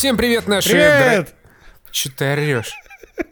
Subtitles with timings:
[0.00, 0.70] Всем привет, наши...
[0.70, 1.28] Привет!
[1.28, 2.72] дра- Чё ты орешь?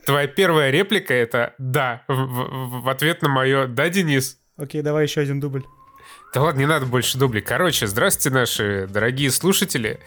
[0.04, 4.36] Твоя первая реплика это «да» в, в- в ответ на мое «да, Денис».
[4.58, 5.64] Окей, давай еще один дубль.
[6.34, 7.40] Да ладно, не надо больше дублей.
[7.40, 9.98] Короче, здравствуйте, наши дорогие слушатели.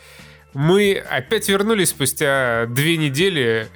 [0.53, 3.67] Мы опять вернулись спустя две недели.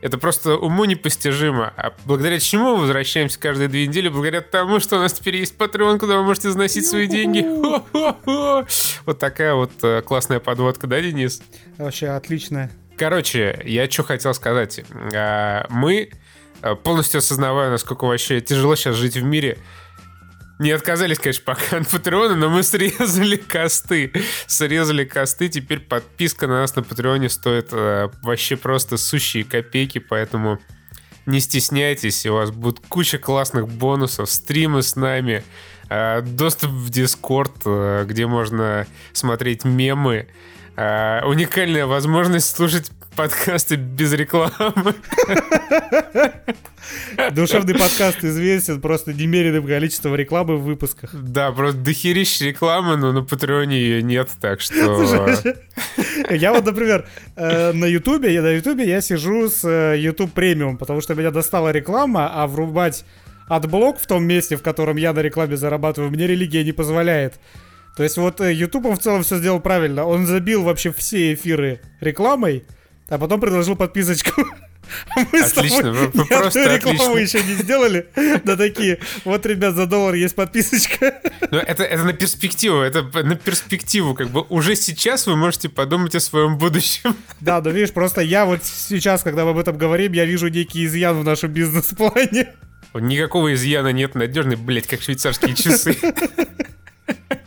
[0.00, 1.72] Это просто уму непостижимо.
[1.76, 4.08] А благодаря чему мы возвращаемся каждые две недели?
[4.08, 7.40] Благодаря тому, что у нас теперь есть Patreon, куда вы можете заносить свои деньги.
[7.42, 8.66] Хо-хо-хо.
[9.04, 11.42] Вот такая вот э, классная подводка, да, Денис?
[11.76, 12.70] Вообще отлично.
[12.96, 14.82] Короче, я что хотел сказать.
[15.14, 16.10] А, Мы,
[16.62, 19.58] а, полностью осознавая, насколько вообще тяжело сейчас жить в мире,
[20.60, 24.12] не отказались, конечно, пока от Патреона, но мы срезали косты.
[24.46, 25.48] Срезали косты.
[25.48, 30.60] Теперь подписка на нас на Патреоне стоит э, вообще просто сущие копейки, поэтому
[31.24, 35.44] не стесняйтесь, у вас будет куча классных бонусов, стримы с нами,
[35.88, 40.28] э, доступ в Дискорд, э, где можно смотреть мемы,
[40.80, 44.94] э, уникальная возможность слушать подкасты без рекламы.
[47.32, 51.10] Душевный подкаст известен просто немеренным количеством рекламы в выпусках.
[51.12, 54.74] Да, просто дохерища рекламы, но на Патреоне ее нет, так что...
[56.30, 60.78] Я вот, например, э, на Ютубе, я на Ютубе я сижу с э, YouTube премиум,
[60.78, 63.04] потому что меня достала реклама, а врубать
[63.48, 67.34] AdBlock в том месте, в котором я на рекламе зарабатываю, мне религия не позволяет.
[67.96, 70.04] То есть вот э, YouTube он в целом все сделал правильно.
[70.06, 72.64] Он забил вообще все эфиры рекламой,
[73.08, 74.42] а потом предложил подписочку.
[75.14, 77.38] А Мы с тобой Отлично, ни одной просто рекламу отлично.
[77.38, 78.06] еще не сделали.
[78.44, 81.20] Да такие, вот, ребят, за доллар есть подписочка.
[81.50, 86.14] Но это, это на перспективу, это на перспективу, как бы уже сейчас вы можете подумать
[86.14, 87.16] о своем будущем.
[87.40, 90.84] Да, да видишь, просто я вот сейчас, когда мы об этом говорим, я вижу некий
[90.84, 92.52] изъян в нашем бизнес-плане.
[92.92, 95.96] Никакого изъяна нет, надежный, блять, как швейцарские часы.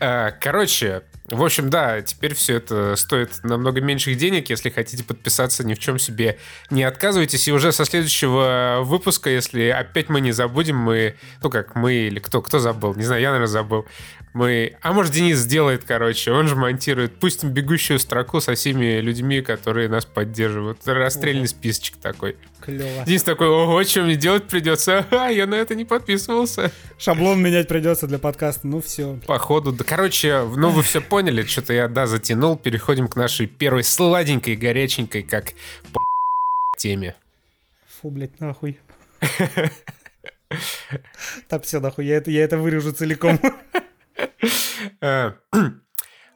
[0.00, 4.50] А, Короче, в общем, да, теперь все это стоит намного меньших денег.
[4.50, 6.38] Если хотите подписаться, ни в чем себе
[6.70, 7.46] не отказывайтесь.
[7.46, 11.14] И уже со следующего выпуска, если опять мы не забудем, мы...
[11.42, 12.42] Ну как, мы или кто?
[12.42, 12.94] Кто забыл?
[12.94, 13.86] Не знаю, я, наверное, забыл.
[14.34, 14.76] Мы...
[14.80, 16.32] А может, Денис сделает, короче.
[16.32, 17.18] Он же монтирует.
[17.18, 20.78] Пустим бегущую строку со всеми людьми, которые нас поддерживают.
[20.86, 22.36] Расстрельный списочек такой.
[22.60, 23.04] Клево.
[23.04, 25.06] Денис такой, ого, что мне делать придется?
[25.22, 26.72] А, я на это не подписывался.
[26.98, 28.66] Шаблон менять придется для подкаста.
[28.66, 29.20] Ну все.
[29.26, 32.56] Походу, да, короче, ну вы все поняли, что-то я, да, затянул.
[32.56, 35.52] Переходим к нашей первой сладенькой, горяченькой, как
[35.92, 36.00] по
[36.78, 37.14] теме.
[38.00, 38.78] Фу, блядь, нахуй.
[41.48, 43.40] Так, все, нахуй, я это, я это вырежу целиком.
[45.00, 45.32] Э,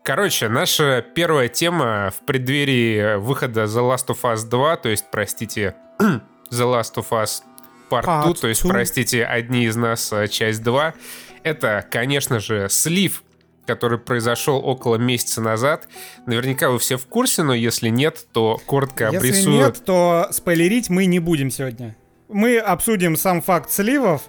[0.05, 5.75] Короче, наша первая тема в преддверии выхода The Last of Us 2, то есть, простите,
[5.99, 6.21] The
[6.51, 7.43] Last of Us
[7.91, 10.95] Part 2, Part то есть, простите, одни из нас э, часть 2,
[11.43, 13.25] это, конечно же, слив
[13.67, 15.87] который произошел около месяца назад.
[16.27, 19.57] Наверняка вы все в курсе, но если нет, то коротко Если обрисую.
[19.57, 21.97] нет, то спойлерить мы не будем сегодня.
[22.29, 24.23] Мы обсудим сам факт сливов,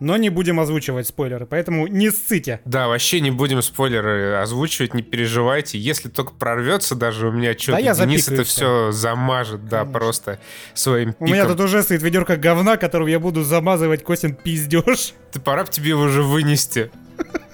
[0.00, 2.60] но не будем озвучивать спойлеры, поэтому не ссыте.
[2.64, 5.76] Да, вообще не будем спойлеры озвучивать, не переживайте.
[5.78, 9.92] Если только прорвется, даже у меня что-то я Денис это все замажет, да, Конечно.
[9.98, 10.38] просто
[10.74, 11.56] своим У меня пиком.
[11.56, 15.14] тут уже стоит ведерко говна, которым я буду замазывать Костин пиздеж.
[15.32, 16.90] Ты пора б тебе его уже вынести.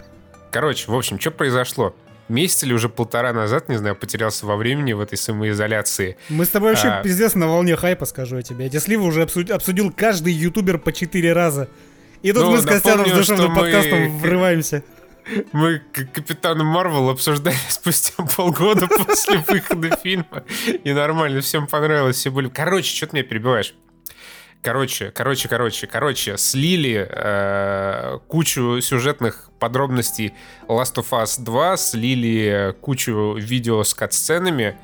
[0.54, 1.96] Короче, в общем, что произошло?
[2.28, 6.16] Месяц или уже полтора назад, не знаю, потерялся во времени в этой самоизоляции.
[6.28, 7.02] Мы с тобой вообще А.
[7.02, 8.66] пиздец на волне хайпа, скажу я тебе.
[8.66, 11.68] Эти сливы уже обсуд- обсудил каждый ютубер по четыре раза.
[12.22, 14.84] И тут Ну, мы с Костяном с душевным что мы- подкастом врываемся.
[15.50, 20.44] Мы Капитана Марвел обсуждали спустя полгода после выхода фильма.
[20.84, 22.48] И нормально, всем понравилось, все были...
[22.48, 23.74] Короче, что ты меня перебиваешь?
[24.64, 30.32] Короче, короче, короче, короче, слили э, кучу сюжетных подробностей
[30.68, 34.78] Last of Us 2, слили кучу видео с кат-сценами,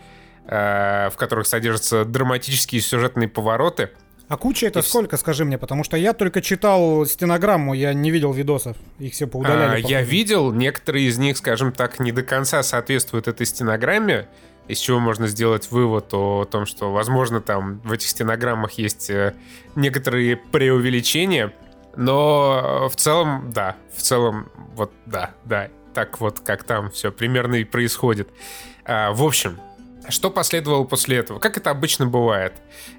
[0.45, 3.89] э, в которых содержатся драматические сюжетные повороты.
[4.29, 8.11] А куча это И сколько, скажи мне, потому что я только читал стенограмму, я не
[8.11, 8.77] видел видосов.
[8.99, 9.83] Их все А, поудаляли.
[9.89, 14.29] я видел, некоторые из них, скажем так, не до конца соответствуют этой стенограмме,
[14.71, 19.35] из чего можно сделать вывод о том, что, возможно, там в этих стенограммах есть э,
[19.75, 21.53] некоторые преувеличения,
[21.97, 27.11] но э, в целом, да, в целом, вот, да, да, так вот, как там все
[27.11, 28.29] примерно и происходит.
[28.85, 29.59] А, в общем,
[30.09, 31.39] что последовало после этого?
[31.39, 32.55] Как это обычно бывает,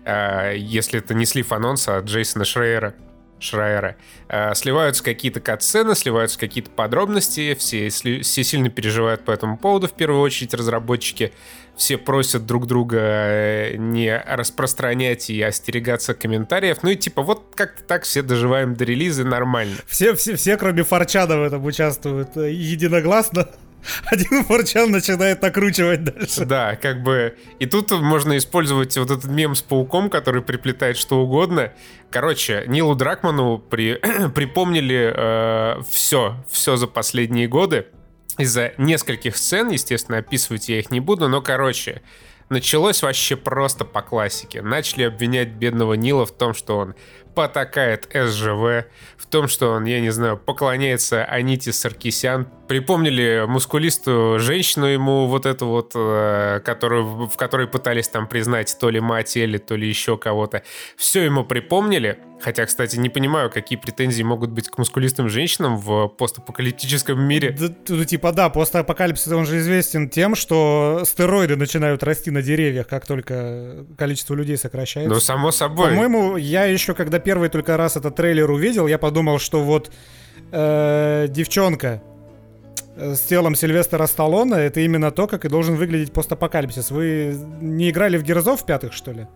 [0.06, 2.94] а, если это не слив анонса от Джейсона Шрейера?
[3.42, 3.98] Шрайера.
[4.30, 9.94] Э, Сливаются какие-то катсцены, сливаются какие-то подробности, все, все сильно переживают по этому поводу, в
[9.94, 11.34] первую очередь разработчики.
[11.76, 16.80] Все просят друг друга э, не распространять и остерегаться комментариев.
[16.84, 19.78] Ну и типа вот как-то так все доживаем до релиза нормально.
[19.88, 23.50] Все, все, все, кроме Форчана в этом участвуют э, единогласно.
[24.06, 26.45] один форчан начинает накручивать дальше.
[26.45, 27.38] Да, как бы...
[27.60, 31.74] И тут можно использовать вот этот мем с пауком, который приплетает что угодно.
[32.10, 34.00] Короче, Нилу Дракману при...
[34.36, 37.88] припомнили э, все, все за последние годы.
[38.38, 42.01] Из-за нескольких сцен, естественно, описывать я их не буду, но, короче,
[42.50, 44.62] началось вообще просто по классике.
[44.62, 46.95] Начали обвинять бедного Нила в том, что он
[47.36, 48.86] потакает СЖВ,
[49.18, 52.48] в том, что он, я не знаю, поклоняется Аните Саркисян.
[52.68, 58.89] Припомнили мускулистую женщину ему вот эту вот, э, которую, в которой пытались там признать то
[58.89, 60.63] ли мать или то ли еще кого-то.
[60.95, 66.08] Все ему припомнили, Хотя, кстати, не понимаю, какие претензии могут быть к мускулистым женщинам в
[66.08, 67.56] постапокалиптическом мире.
[67.58, 72.88] Да, ну, типа, да, постапокалипсис, он же известен тем, что стероиды начинают расти на деревьях,
[72.88, 75.14] как только количество людей сокращается.
[75.14, 75.90] Ну, само собой.
[75.90, 79.92] По-моему, я еще, когда первый только раз этот трейлер увидел, я подумал, что вот
[80.52, 82.02] э, девчонка
[82.96, 86.92] э, с телом Сильвестра Сталлоне, это именно то, как и должен выглядеть постапокалипсис.
[86.92, 89.28] Вы не играли в Герзов в пятых, что ли?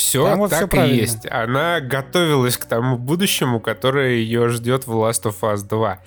[0.00, 1.26] Все Там так все и есть.
[1.30, 5.98] Она готовилась к тому будущему, которое ее ждет в Last of Us 2.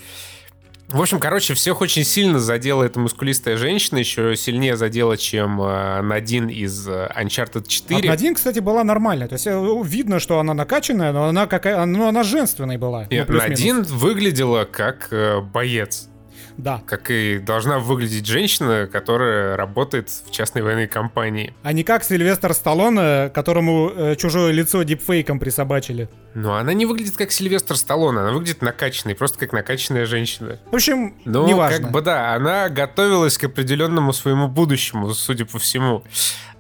[0.90, 6.01] В общем, короче, всех очень сильно задела эта мускулистая женщина, еще сильнее задела, чем э,
[6.01, 8.07] Надин из э, Uncharted 4.
[8.07, 9.28] А Надин, кстати, была нормальная.
[9.28, 13.07] То есть э, видно, что она накачанная, но она какая, ну, она женственной была.
[13.10, 16.10] Нет, ну, Надин выглядела как э, боец.
[16.57, 16.81] Да.
[16.85, 21.53] Как и должна выглядеть женщина, которая работает в частной военной компании.
[21.63, 26.09] А не как Сильвестр Сталлоне, которому э, чужое лицо дипфейком присобачили.
[26.33, 30.59] Но она не выглядит как Сильвестр Сталлоне, она выглядит накачанной, просто как накачанная женщина.
[30.71, 31.79] В общем, ну, неважно.
[31.79, 36.03] как бы да, она готовилась к определенному своему будущему, судя по всему.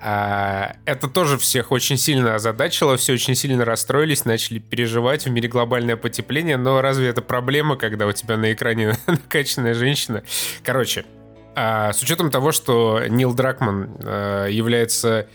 [0.05, 5.47] А, это тоже всех очень сильно озадачило, все очень сильно расстроились, начали переживать в мире
[5.47, 9.82] глобальное потепление, но разве это проблема, когда у тебя на экране накачанная женщина?
[10.63, 11.05] Короче,
[11.55, 15.27] а, с учетом того, что Нил Дракман а, является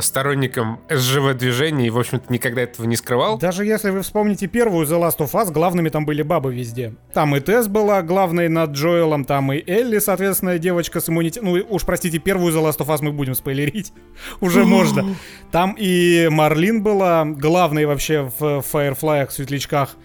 [0.00, 3.38] сторонником СЖВ-движения и, в общем-то, никогда этого не скрывал.
[3.38, 6.94] Даже если вы вспомните первую The Last of Us, главными там были бабы везде.
[7.12, 11.52] Там и Тесс была главной над Джоэлом, там и Элли, соответственно, девочка с иммунитетом.
[11.52, 13.92] Ну, уж простите, первую The Last of Us мы будем спойлерить.
[14.40, 15.14] Уже можно.
[15.52, 19.96] Там и Марлин была главной вообще в Firefly, в светлячках.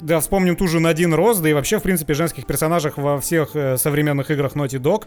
[0.00, 3.54] Да, вспомним ту же Надин Роз, да и вообще, в принципе, женских персонажах во всех
[3.54, 5.04] э, современных играх Naughty Dog.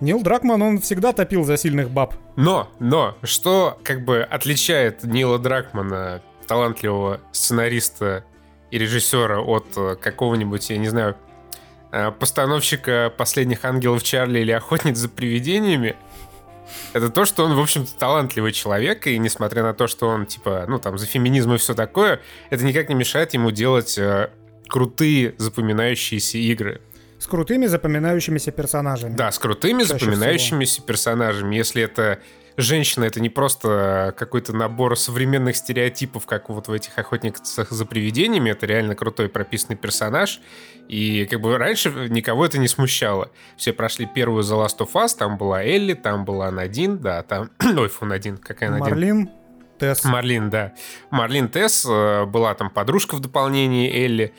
[0.00, 2.14] Нил Дракман, он всегда топил за сильных баб.
[2.36, 8.24] Но, но, что как бы отличает Нила Дракмана, талантливого сценариста
[8.70, 11.16] и режиссера от э, какого-нибудь, я не знаю,
[11.92, 15.96] э, постановщика «Последних ангелов Чарли» или «Охотниц за привидениями»,
[16.92, 20.64] это то, что он, в общем-то, талантливый человек, и несмотря на то, что он, типа,
[20.68, 22.20] ну, там, за феминизм и все такое,
[22.50, 24.30] это никак не мешает ему делать э,
[24.68, 26.80] крутые запоминающиеся игры.
[27.18, 29.16] С крутыми запоминающимися персонажами.
[29.16, 30.86] Да, с крутыми Чаще запоминающимися всего.
[30.86, 31.56] персонажами.
[31.56, 32.18] Если это
[32.58, 38.50] женщина, это не просто какой-то набор современных стереотипов, как вот в этих охотниках за привидениями,
[38.50, 40.40] это реально крутой прописанный персонаж.
[40.88, 43.30] И как бы раньше никого это не смущало.
[43.56, 47.50] Все прошли первую The Last of Us, там была Элли, там была Надин, да, там...
[47.76, 48.84] Ой, фу, Надин, какая Надин?
[48.84, 49.30] Марлин.
[49.78, 50.04] Тесс.
[50.04, 50.72] Марлин, да.
[51.10, 54.32] Марлин Тесс, э, была там подружка в дополнении Элли.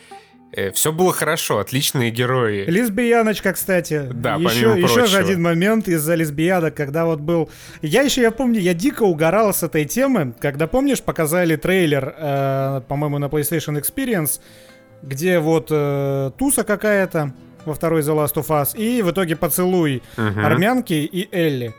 [0.52, 2.64] Э, Все было хорошо, отличные герои.
[2.66, 4.08] Лесбияночка, кстати.
[4.12, 7.50] Да, еще, еще же один момент из-за лесбиянок, когда вот был...
[7.82, 12.80] Я еще, я помню, я дико угорал с этой темы, когда, помнишь, показали трейлер, э,
[12.88, 14.40] по-моему, на PlayStation Experience,
[15.02, 17.32] где вот э, туса какая-то
[17.64, 20.40] во второй The Last of Us, и в итоге поцелуй угу.
[20.40, 21.74] армянки и Элли.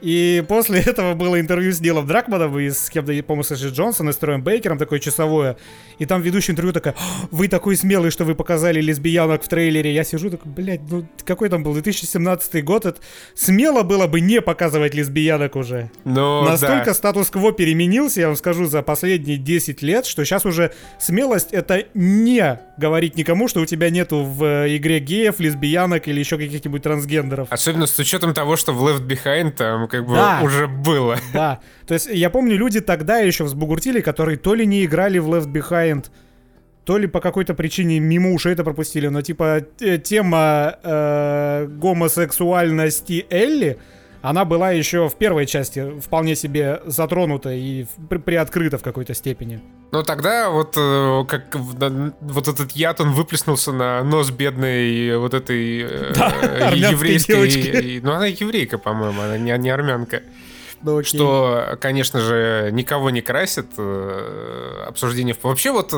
[0.00, 4.10] И после этого было интервью с Нилом Дракманом и с кем-то, по-моему, с Эшли Джонсон
[4.10, 5.56] и с Троем Бейкером, такое часовое.
[5.98, 6.94] И там ведущий интервью такая,
[7.30, 9.92] вы такой смелый, что вы показали лесбиянок в трейлере.
[9.92, 12.86] Я сижу такой, блядь, ну какой там был 2017 год?
[12.86, 13.00] Это
[13.34, 15.90] смело было бы не показывать лесбиянок уже.
[16.04, 16.94] Но, Настолько да.
[16.94, 22.60] статус-кво переменился, я вам скажу, за последние 10 лет, что сейчас уже смелость это не
[22.76, 27.48] говорить никому, что у тебя нету в э, игре геев, лесбиянок или еще каких-нибудь трансгендеров.
[27.50, 30.40] Особенно с учетом того, что в Left Behind там как бы да.
[30.42, 31.18] уже было.
[31.32, 31.60] Да.
[31.86, 35.52] То есть я помню, люди тогда еще взбугуртили, которые то ли не играли в Left
[35.52, 36.06] Behind,
[36.84, 39.62] то ли по какой-то причине мимо ушей это пропустили, но типа
[40.04, 43.78] тема э, гомосексуальности Элли,
[44.22, 49.60] она была еще в первой части вполне себе затронута и при приоткрыта в какой-то степени.
[49.92, 55.82] Ну тогда вот э, как вот этот яд он выплеснулся на нос бедной вот этой
[55.82, 58.00] э, да, еврейской, девочки.
[58.02, 60.22] ну она еврейка, по-моему, она не, не армянка.
[60.80, 65.34] Ну, что, конечно же, никого не красит э, обсуждение.
[65.42, 65.92] Вообще вот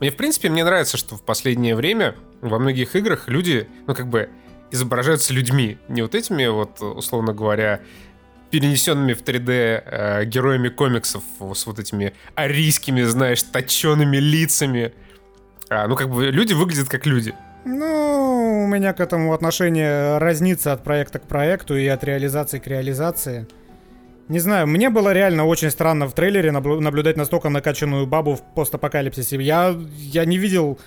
[0.00, 4.08] мне в принципе мне нравится, что в последнее время во многих играх люди, ну как
[4.08, 4.28] бы
[4.74, 5.78] изображаются людьми.
[5.88, 7.80] Не вот этими вот, условно говоря,
[8.50, 11.22] перенесенными в 3D э, героями комиксов
[11.54, 14.92] с вот этими арийскими, знаешь, точеными лицами.
[15.70, 17.34] А, ну, как бы люди выглядят как люди.
[17.64, 22.66] Ну, у меня к этому отношение разнится от проекта к проекту и от реализации к
[22.66, 23.46] реализации.
[24.28, 29.40] Не знаю, мне было реально очень странно в трейлере наблюдать настолько накачанную бабу в постапокалипсисе.
[29.40, 30.78] Я, я не видел...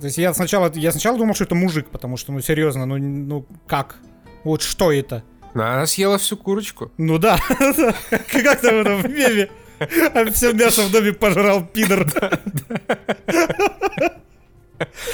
[0.00, 2.98] То есть я сначала, я сначала думал, что это мужик, потому что, ну, серьезно, ну,
[2.98, 3.96] ну как?
[4.44, 5.22] Вот что это?
[5.54, 6.92] Ну, она съела всю курочку.
[6.98, 9.48] Ну да, как там это в меме?
[9.78, 12.06] А все мясо в доме пожрал пидор.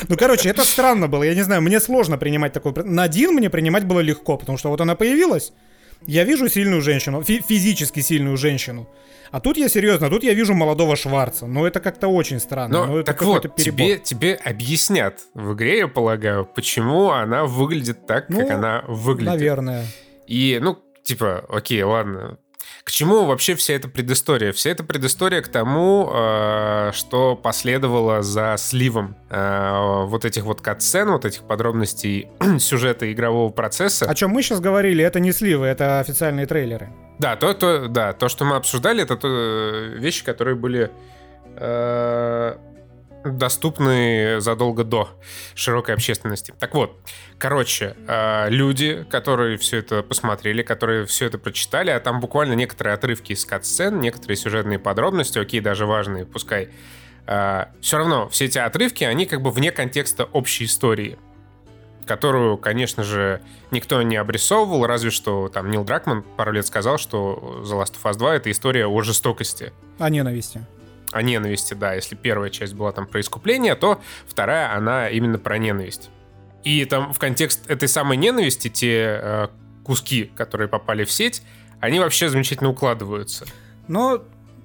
[0.09, 1.23] Ну, короче, это странно было.
[1.23, 2.73] Я не знаю, мне сложно принимать такой...
[2.85, 5.53] На один мне принимать было легко, потому что вот она появилась,
[6.07, 8.89] я вижу сильную женщину, фи- физически сильную женщину.
[9.31, 11.47] А тут я серьезно, тут я вижу молодого Шварца.
[11.47, 12.87] Но это как-то очень странно.
[12.87, 18.29] Но, но так вот, тебе, тебе объяснят в игре, я полагаю, почему она выглядит так,
[18.29, 19.31] ну, как она выглядит.
[19.33, 19.87] Наверное.
[20.27, 22.37] И, ну, типа, окей, ладно,
[22.85, 24.53] к чему вообще вся эта предыстория?
[24.53, 31.11] Вся эта предыстория к тому, э, что последовало за сливом э, вот этих вот катсцен,
[31.11, 34.07] вот этих подробностей сюжета игрового процесса.
[34.07, 36.91] О чем мы сейчас говорили, это не сливы, это официальные трейлеры.
[37.19, 40.91] Да, то, то, да, то, что мы обсуждали, это то, э, вещи, которые были
[43.25, 45.09] доступны задолго до
[45.55, 46.55] широкой общественности.
[46.59, 46.99] Так вот,
[47.39, 52.95] короче, э, люди, которые все это посмотрели, которые все это прочитали, а там буквально некоторые
[52.95, 56.71] отрывки из кат-сцен, некоторые сюжетные подробности, окей, даже важные, пускай,
[57.27, 61.19] э, все равно все эти отрывки, они как бы вне контекста общей истории
[62.05, 67.63] которую, конечно же, никто не обрисовывал, разве что там Нил Дракман пару лет сказал, что
[67.65, 69.73] The Last of Us 2— это история о жестокости.
[70.01, 70.67] О ненависти
[71.13, 71.95] о ненависти, да.
[71.95, 76.11] Если первая часть была там про искупление, то вторая, она именно про ненависть.
[76.65, 79.49] И там в контекст этой самой ненависти те э,
[79.85, 81.43] куски, которые попали в сеть,
[81.81, 83.47] они вообще замечательно укладываются.
[83.89, 84.23] Но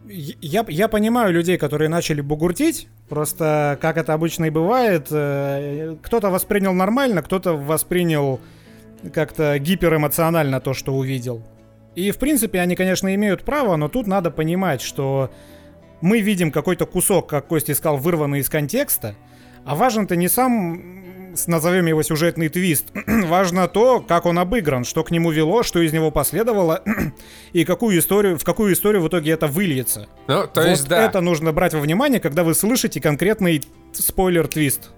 [0.07, 6.29] я, я понимаю людей, которые начали бугуртить, просто как это обычно и бывает, э, кто-то
[6.29, 8.39] воспринял нормально, кто-то воспринял
[9.13, 11.43] как-то гиперэмоционально то, что увидел.
[11.95, 15.31] И, в принципе, они, конечно, имеют право, но тут надо понимать, что
[16.01, 19.15] мы видим какой-то кусок, как Костя искал, вырванный из контекста,
[19.65, 25.11] а важен-то не сам, назовем его сюжетный твист, важно то, как он обыгран, что к
[25.11, 26.83] нему вело, что из него последовало,
[27.53, 30.07] и какую историю, в какую историю в итоге это выльется.
[30.27, 31.05] Ну, то вот есть, да.
[31.05, 33.63] это нужно брать во внимание, когда вы слышите конкретный
[33.93, 34.91] спойлер-твист.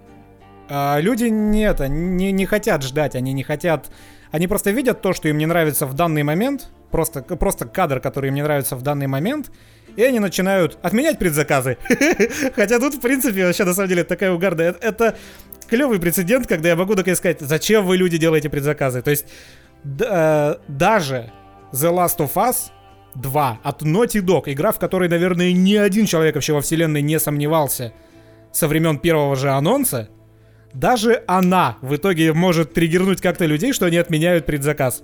[0.70, 3.89] А люди не это, не, не хотят ждать, они не хотят...
[4.32, 8.29] Они просто видят то, что им не нравится в данный момент, просто, просто кадр, который
[8.29, 9.51] им не нравится в данный момент,
[9.96, 11.77] и они начинают отменять предзаказы.
[12.55, 14.75] Хотя тут, в принципе, вообще на самом деле такая угарная.
[14.81, 15.17] Это
[15.69, 19.01] клевый прецедент, когда я могу такая сказать, зачем вы, люди, делаете предзаказы.
[19.01, 19.25] То есть
[19.84, 21.31] э, даже
[21.72, 22.72] The Last of Us
[23.15, 27.19] 2 от Naughty Dog, игра, в которой, наверное, ни один человек вообще во вселенной не
[27.19, 27.93] сомневался
[28.51, 30.10] со времен первого же анонса,
[30.74, 35.03] даже она в итоге может триггернуть как-то людей, что они отменяют предзаказ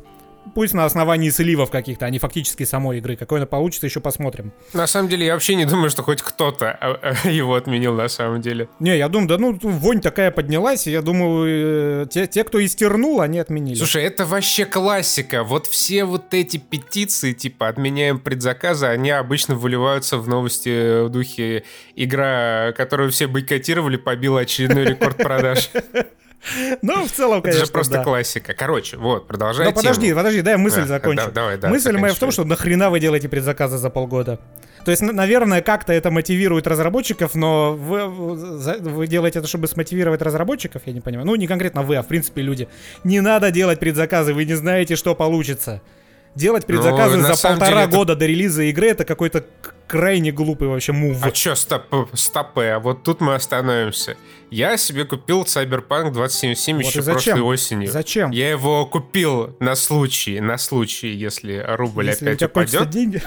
[0.54, 3.16] пусть на основании сливов каких-то, а не фактически самой игры.
[3.16, 4.54] Какой она получится, еще посмотрим.
[4.74, 8.08] На самом деле, я вообще не думаю, что хоть кто-то а, а, его отменил на
[8.08, 8.68] самом деле.
[8.80, 12.64] Не, я думаю, да ну, вонь такая поднялась, и я думаю, э, те, те, кто
[12.64, 13.76] истернул, они отменили.
[13.78, 15.44] Слушай, это вообще классика.
[15.44, 21.64] Вот все вот эти петиции, типа, отменяем предзаказы, они обычно выливаются в новости в духе
[21.96, 25.70] игра, которую все бойкотировали, побила очередной рекорд продаж.
[26.82, 28.04] Ну, в целом, конечно, Это же просто да.
[28.04, 28.54] классика.
[28.54, 30.18] Короче, вот, продолжай Ну, подожди, тему.
[30.18, 31.26] подожди, дай мысль да, закончу.
[31.26, 34.40] Да, давай, да, мысль моя в том, что нахрена вы делаете предзаказы за полгода?
[34.86, 40.84] То есть, наверное, как-то это мотивирует разработчиков, но вы, вы делаете это, чтобы смотивировать разработчиков,
[40.86, 41.26] я не понимаю.
[41.26, 42.68] Ну, не конкретно вы, а в принципе люди.
[43.04, 45.82] Не надо делать предзаказы, вы не знаете, что получится.
[46.36, 48.20] Делать предзаказы ну, за полтора года это...
[48.20, 49.46] до релиза игры это какой-то
[49.88, 51.18] крайне глупый вообще мув.
[51.22, 54.18] А чё, стоп, стопы, а вот тут мы остановимся.
[54.52, 57.92] Я себе купил Cyberpunk 2077 вот еще прошлой осенью.
[57.92, 58.32] Зачем?
[58.32, 62.90] Я его купил на случай, на случай, если рубль если опять упадет.
[62.90, 63.22] деньги.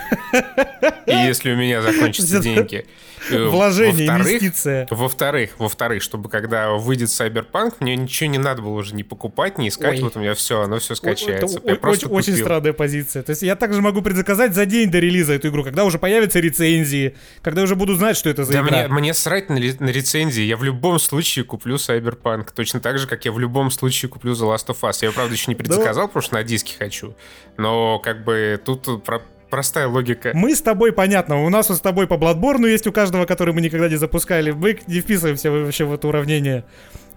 [1.07, 2.87] И если у меня закончатся деньги.
[3.31, 4.87] Э, Вложение, инвестиция.
[4.91, 9.69] Во-вторых, во-вторых, чтобы когда выйдет Cyberpunk, мне ничего не надо было уже не покупать, не
[9.69, 10.03] искать, Ой.
[10.03, 11.59] вот у меня все, оно все скачается.
[11.59, 13.23] Это, я очень, очень странная позиция.
[13.23, 16.41] То есть я также могу предзаказать за день до релиза эту игру, когда уже появятся
[16.49, 18.89] рецензии, когда уже буду знать, что это за да игра.
[18.89, 20.43] Мне, мне срать на, на рецензии.
[20.43, 22.49] Я в любом случае куплю Cyberpunk.
[22.55, 24.99] Точно так же, как я в любом случае куплю The Last of Us.
[25.03, 26.09] Я, правда, еще не предзаказал, да.
[26.09, 27.15] потому что на диске хочу.
[27.57, 30.33] Но как бы тут про простая логика.
[30.35, 33.55] Мы с тобой, понятно, у нас вот с тобой по Bloodborne есть у каждого, который
[33.55, 34.51] мы никогда не запускали.
[34.51, 36.65] Мы не вписываемся вообще в это уравнение.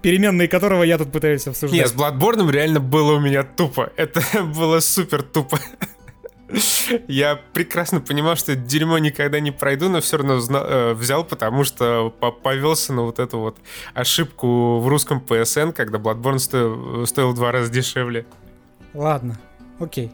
[0.01, 1.79] переменные которого я тут пытаюсь обсуждать.
[1.79, 3.91] Нет, с Bloodborne реально было у меня тупо.
[3.95, 5.59] Это было супер тупо.
[7.07, 11.63] Я прекрасно понимал, что это дерьмо никогда не пройду, но все равно э, взял, потому
[11.63, 12.09] что
[12.43, 13.57] повелся на вот эту вот
[13.93, 18.25] ошибку в русском PSN, когда Bloodborne стоил, стоил в два раза дешевле.
[18.93, 19.39] Ладно,
[19.79, 20.11] окей.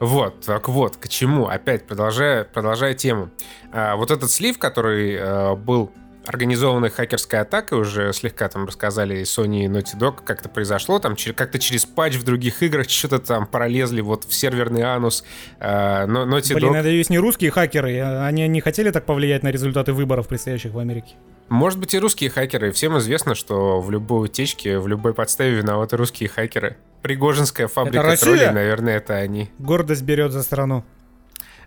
[0.00, 1.48] Вот, так вот, к чему?
[1.48, 3.30] Опять продолжая, продолжая тему.
[3.72, 5.90] А, вот этот слив, который а, был
[6.26, 11.16] организованной хакерской атакой, уже слегка там рассказали Sony и Naughty Dog, как это произошло, там
[11.34, 15.24] как-то через патч в других играх что-то там пролезли вот в серверный анус.
[15.58, 16.90] Э, но Naughty Блин, Dog...
[16.90, 20.78] есть не русские хакеры, а они не хотели так повлиять на результаты выборов, предстоящих в
[20.78, 21.14] Америке?
[21.48, 22.72] Может быть и русские хакеры.
[22.72, 26.76] Всем известно, что в любой утечке, в любой подставе виноваты русские хакеры.
[27.00, 29.50] Пригожинская фабрика троллей, наверное, это они.
[29.58, 30.84] Гордость берет за страну.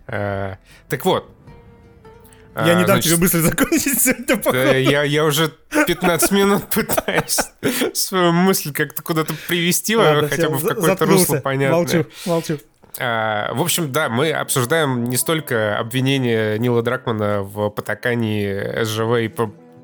[0.06, 1.30] А, так вот,
[2.54, 4.58] я а, не дам значит, тебе мысль закончить сегодня, походу.
[4.58, 5.52] Я, я уже
[5.86, 7.38] 15 минут пытаюсь
[7.94, 11.78] свою мысль как-то куда-то привести, Ладно, хотя бы в какое-то русло понятное.
[11.78, 12.58] Молчу, молчу.
[12.98, 19.28] А, в общем, да, мы обсуждаем не столько обвинения Нила Дракмана в потакании СЖВ и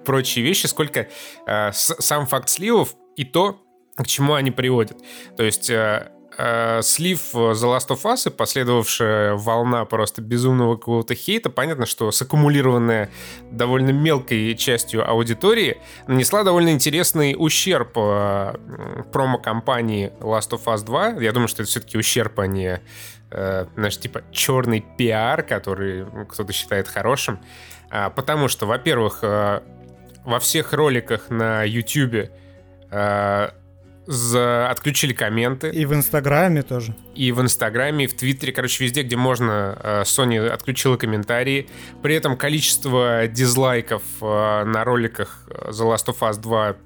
[0.04, 1.08] прочие вещи, сколько
[1.46, 3.62] а, сам факт сливов и то,
[3.96, 4.98] к чему они приводят.
[5.36, 11.14] То есть а, э, слив The Last of Us и последовавшая волна просто безумного какого-то
[11.14, 13.10] хейта, понятно, что саккумулированная
[13.50, 18.54] довольно мелкой частью аудитории нанесла довольно интересный ущерб э,
[19.12, 21.20] промо-компании Last of Us 2.
[21.20, 22.80] Я думаю, что это все-таки ущерб, а не
[23.30, 27.40] э, знаешь, типа черный пиар, который кто-то считает хорошим.
[27.90, 29.60] А, потому что, во-первых, э,
[30.24, 32.30] во всех роликах на YouTube
[32.90, 33.50] э,
[34.08, 34.70] за...
[34.70, 35.68] отключили комменты.
[35.68, 36.94] И в Инстаграме тоже.
[37.14, 41.68] И в Инстаграме, и в Твиттере, короче, везде, где можно, э, Sony отключила комментарии.
[42.02, 46.76] При этом количество дизлайков э, на роликах э, The Last of Us 2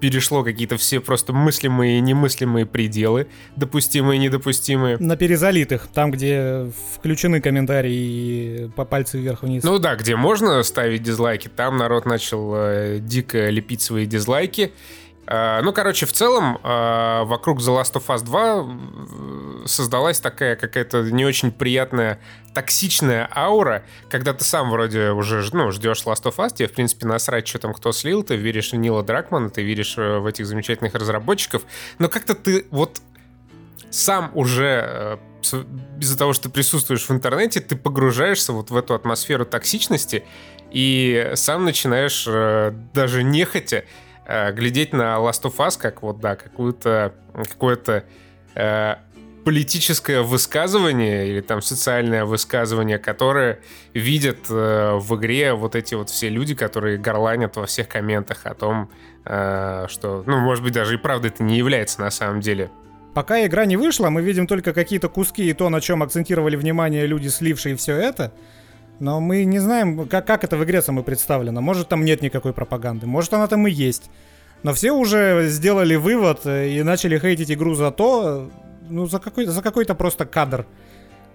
[0.00, 4.98] перешло какие-то все просто мыслимые и немыслимые пределы, допустимые и недопустимые.
[4.98, 9.62] На перезалитых, там, где включены комментарии по пальцу вверх-вниз.
[9.62, 14.72] Ну да, где можно ставить дизлайки, там народ начал э, дико лепить свои дизлайки.
[15.26, 21.02] Э, ну, короче, в целом, э, вокруг The Last of Us 2 создалась такая какая-то
[21.02, 22.20] не очень приятная
[22.52, 27.06] токсичная аура, когда ты сам вроде уже ну, ждешь Last of Us, тебе, в принципе,
[27.06, 30.46] насрать, что там кто слил, ты веришь в Нила Дракмана, ты веришь э, в этих
[30.46, 31.62] замечательных разработчиков,
[31.98, 33.00] но как-то ты вот
[33.90, 35.20] сам уже
[36.00, 40.24] из-за того, что присутствуешь в интернете, ты погружаешься вот в эту атмосферу токсичности
[40.72, 42.24] и сам начинаешь
[42.92, 43.84] даже нехотя
[44.26, 48.04] э, глядеть на Last of Us как вот, да, какую-то, какое-то
[48.54, 48.96] э,
[49.44, 53.60] политическое высказывание или там социальное высказывание, которое
[53.92, 58.54] видят э, в игре вот эти вот все люди, которые горланят во всех комментах о
[58.54, 58.90] том,
[59.24, 62.70] э, что, ну, может быть, даже и правда это не является на самом деле.
[63.12, 67.06] Пока игра не вышла, мы видим только какие-то куски и то, на чем акцентировали внимание
[67.06, 68.32] люди, слившие все это.
[69.00, 71.60] Но мы не знаем, как, как это в игре самой представлено.
[71.60, 74.10] Может, там нет никакой пропаганды, может, она там и есть.
[74.62, 78.50] Но все уже сделали вывод и начали хейтить игру за то,
[78.88, 80.66] ну, за какой-то, за какой-то просто кадр.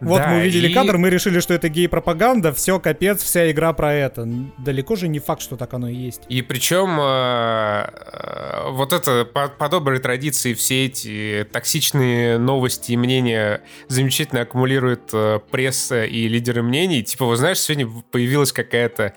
[0.01, 0.73] Вот да, мы увидели и...
[0.73, 4.27] кадр, мы решили, что это гей-пропаганда, все, капец, вся игра про это.
[4.57, 6.21] Далеко же не факт, что так оно и есть.
[6.29, 12.97] И причем э, э, вот это по, по доброй традиции все эти токсичные новости и
[12.97, 17.03] мнения замечательно аккумулирует э, пресса и лидеры мнений.
[17.03, 19.13] Типа, вы знаешь, сегодня появилась какая-то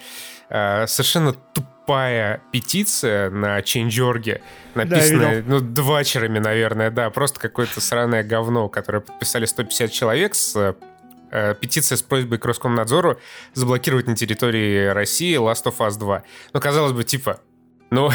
[0.49, 1.72] э, совершенно тупая
[2.51, 4.41] петиция на Change.org,
[4.75, 10.77] написанная, да, ну, двачерами, наверное, да, просто какое-то сраное говно, которое подписали 150 человек с
[11.31, 13.19] э, петиция с просьбой к Роскомнадзору
[13.55, 16.23] заблокировать на территории России Last of Us 2.
[16.53, 17.41] Ну, казалось бы, типа,
[17.91, 18.11] ну,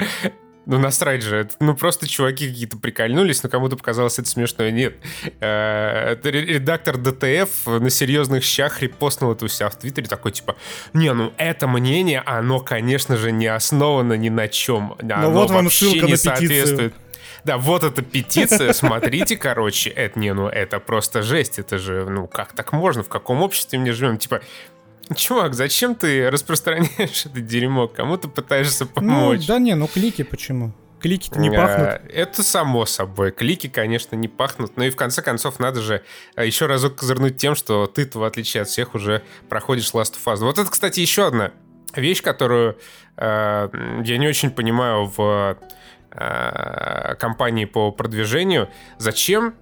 [0.64, 1.38] Ну, насрать же.
[1.38, 4.68] Это, ну, просто чуваки какие-то прикольнулись, но кому-то показалось это смешно.
[4.70, 4.94] Нет.
[5.40, 10.56] Э, редактор ДТФ на серьезных щах репостнул это у себя в Твиттере, такой, типа,
[10.92, 14.94] не, ну, это мнение, оно, конечно же, не основано ни на чем.
[15.02, 16.94] Ну, оно вот вам ссылка не соответствует.
[17.44, 22.28] Да, вот эта петиция, смотрите, короче, это не, ну, это просто жесть, это же, ну,
[22.28, 24.16] как так можно, в каком обществе мы живем?
[24.16, 24.42] Типа,
[25.14, 27.88] Чувак, зачем ты распространяешь это дерьмо?
[27.88, 29.40] Кому ты пытаешься ну, помочь?
[29.40, 30.72] Ну, да не, ну клики почему?
[31.00, 32.00] Клики-то не пахнут.
[32.12, 33.32] Это само собой.
[33.32, 34.76] Клики, конечно, не пахнут.
[34.76, 36.02] Но и в конце концов надо же
[36.36, 40.32] а, еще разок козырнуть тем, что ты, в отличие от всех, уже проходишь Last of
[40.32, 40.36] Us.
[40.36, 41.50] Вот это, кстати, еще одна
[41.96, 42.78] вещь, которую
[43.16, 43.68] э,
[44.04, 45.58] я не очень понимаю в
[46.12, 48.68] э, компании по продвижению.
[48.98, 49.54] Зачем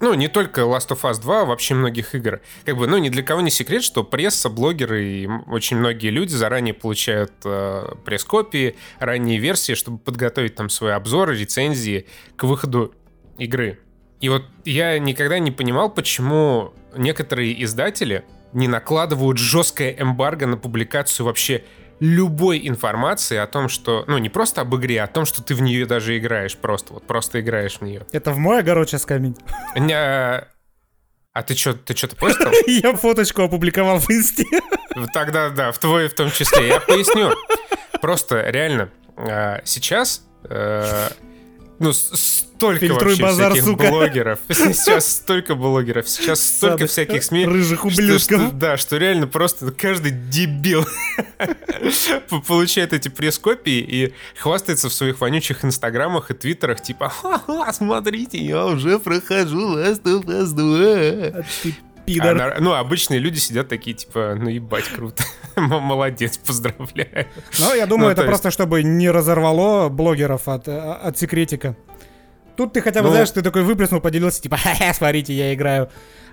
[0.00, 2.40] ну, не только Last of Us 2, а вообще многих игр.
[2.64, 6.32] Как бы, ну, ни для кого не секрет, что пресса, блогеры и очень многие люди
[6.32, 12.06] заранее получают э, пресс-копии, ранние версии, чтобы подготовить там свои обзоры, рецензии
[12.36, 12.94] к выходу
[13.38, 13.80] игры.
[14.20, 21.26] И вот я никогда не понимал, почему некоторые издатели не накладывают жесткое эмбарго на публикацию
[21.26, 21.64] вообще
[22.00, 25.54] любой информации о том, что, ну, не просто об игре, а о том, что ты
[25.54, 28.06] в нее даже играешь просто, вот просто играешь в нее.
[28.12, 29.36] Это в мой огород сейчас камень.
[31.34, 32.50] А ты что, ты что-то постил?
[32.66, 34.44] Я фоточку опубликовал в инсте.
[35.12, 36.66] Тогда, да, в твой в том числе.
[36.66, 37.30] Я поясню.
[38.00, 41.08] Просто, реально, а, сейчас э,
[41.78, 43.88] ну, столько Фильтруй вообще базар, всяких сука.
[43.90, 44.38] блогеров.
[44.48, 46.86] Сейчас столько блогеров, сейчас столько Сады.
[46.88, 47.46] всяких СМИ.
[47.46, 48.20] Рыжих ублюдков.
[48.20, 50.84] Что, что, да, что реально просто каждый дебил
[52.48, 57.12] получает эти пресс-копии и хвастается в своих вонючих инстаграмах и твиттерах, типа,
[57.72, 60.52] смотрите, я уже прохожу Last of Us
[61.32, 61.40] 2.
[61.40, 61.74] А ты
[62.14, 62.54] пидор.
[62.56, 65.22] А, ну, обычные люди сидят такие, типа, ну ебать, круто.
[65.56, 67.26] Молодец, поздравляю.
[67.58, 68.28] Ну, я думаю, ну, это есть...
[68.28, 71.76] просто чтобы не разорвало блогеров от, от секретика.
[72.56, 73.12] Тут ты хотя бы, ну...
[73.12, 75.90] знаешь, ты такой выплеснул, поделился, типа, ха-ха, смотрите, я играю.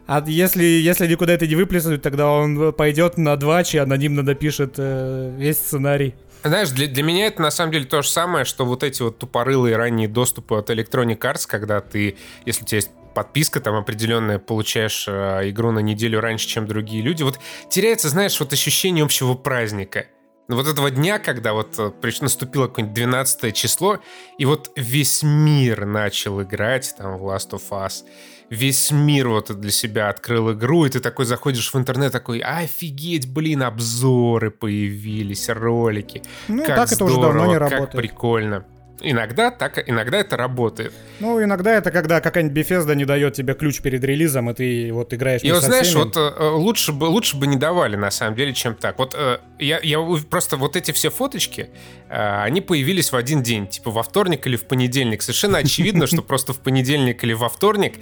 [0.08, 4.76] А если, если никуда это не выплеснуть, тогда он пойдет на двач и анонимно напишет
[4.78, 6.16] э, весь сценарий.
[6.44, 9.18] Знаешь, для, для меня это на самом деле то же самое, что вот эти вот
[9.18, 14.38] тупорылые ранние доступы от Electronic Arts, когда ты, если у тебя есть подписка там определенная,
[14.38, 17.24] получаешь э, игру на неделю раньше, чем другие люди.
[17.24, 20.06] Вот теряется, знаешь, вот ощущение общего праздника.
[20.48, 24.00] Вот этого дня, когда вот э, наступило какое-нибудь 12 число,
[24.38, 28.04] и вот весь мир начал играть там в Last of Us.
[28.52, 33.28] Весь мир вот для себя открыл игру, и ты такой заходишь в интернет, такой, офигеть,
[33.28, 36.22] блин, обзоры появились, ролики.
[36.48, 37.92] Ну, как так здорово, это уже давно не работает.
[37.92, 38.66] Как прикольно.
[39.06, 40.92] Иногда так, иногда это работает.
[41.20, 45.14] Ну, иногда это когда какая-нибудь Bethesda не дает тебе ключ перед релизом, и ты вот
[45.14, 46.04] играешь И вот знаешь, всеми.
[46.04, 48.98] вот э, лучше бы, лучше бы не давали, на самом деле, чем так.
[48.98, 51.70] Вот э, я, я просто вот эти все фоточки,
[52.10, 55.22] э, они появились в один день, типа во вторник или в понедельник.
[55.22, 57.96] Совершенно очевидно, что просто в понедельник или во вторник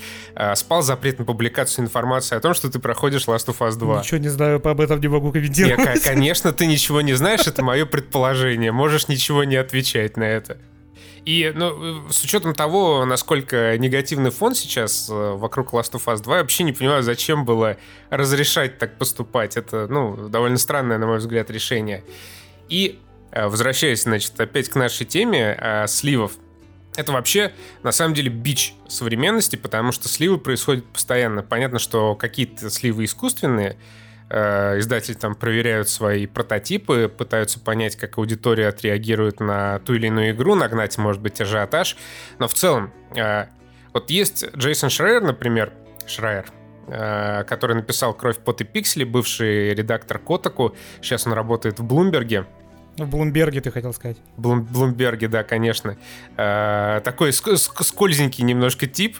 [0.55, 3.99] спал запрет на публикацию информации о том, что ты проходишь Last of Us 2.
[3.99, 6.01] Ничего не знаю, об этом не могу комментировать.
[6.03, 8.71] Конечно, ты ничего не знаешь, это мое предположение.
[8.71, 10.57] Можешь ничего не отвечать на это.
[11.25, 16.35] И ну, с учетом того, насколько негативный фон сейчас э, вокруг Last of Us 2,
[16.35, 17.77] я вообще не понимаю, зачем было
[18.09, 19.55] разрешать так поступать.
[19.55, 22.03] Это, ну, довольно странное, на мой взгляд, решение.
[22.67, 22.99] И
[23.31, 26.33] э, возвращаясь, значит, опять к нашей теме э, сливов.
[26.97, 31.41] Это вообще, на самом деле, бич современности, потому что сливы происходят постоянно.
[31.41, 33.77] Понятно, что какие-то сливы искусственные,
[34.29, 40.55] издатели там проверяют свои прототипы, пытаются понять, как аудитория отреагирует на ту или иную игру,
[40.55, 41.97] нагнать, может быть, ажиотаж.
[42.39, 43.45] Но в целом, э,
[43.93, 45.73] вот есть Джейсон Шрайер, например,
[46.07, 46.45] Шрайер,
[46.87, 50.75] э, который написал «Кровь, пот и пиксели», бывший редактор Котаку.
[51.01, 52.45] Сейчас он работает в Блумберге.
[52.97, 54.17] В Блумберге, ты хотел сказать.
[54.37, 55.97] Блум, Блумберге, да, конечно.
[56.35, 59.17] Такой скользенький немножко тип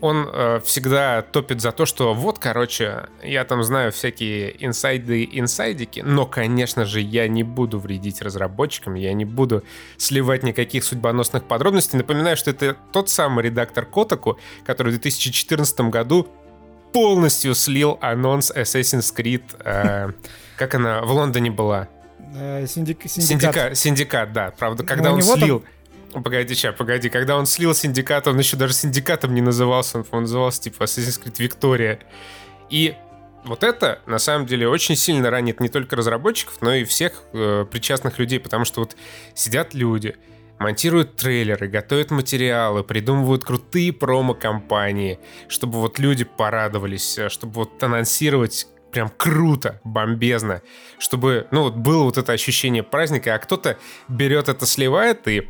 [0.00, 6.00] он э, всегда топит за то, что вот, короче, я там знаю всякие инсайды, инсайдики,
[6.00, 9.64] но, конечно же, я не буду вредить разработчикам, я не буду
[9.96, 11.98] сливать никаких судьбоносных подробностей.
[11.98, 16.28] Напоминаю, что это тот самый редактор Kotaku, который в 2014 году
[16.92, 20.12] полностью слил анонс Assassin's Creed, э,
[20.56, 21.88] как она в Лондоне была.
[22.34, 23.26] Э, синдик, синдикат.
[23.26, 24.50] Синдика, синдикат, да.
[24.56, 25.64] Правда, когда Но он слил...
[26.14, 27.08] Там Погоди, сейчас, погоди.
[27.08, 31.20] Когда он слил синдикат, он еще даже синдикатом не назывался, он, он назывался типа Assassin's
[31.20, 31.98] Creed Victoria.
[32.70, 32.94] И
[33.44, 37.66] вот это, на самом деле, очень сильно ранит не только разработчиков, но и всех э,
[37.68, 38.96] причастных людей, потому что вот
[39.34, 40.14] сидят люди,
[40.60, 48.68] монтируют трейлеры, готовят материалы, придумывают крутые промо-компании, чтобы вот люди порадовались, э, чтобы вот анонсировать
[48.92, 50.62] прям круто, бомбезно,
[51.00, 55.48] чтобы, ну вот было вот это ощущение праздника, а кто-то берет это, сливает и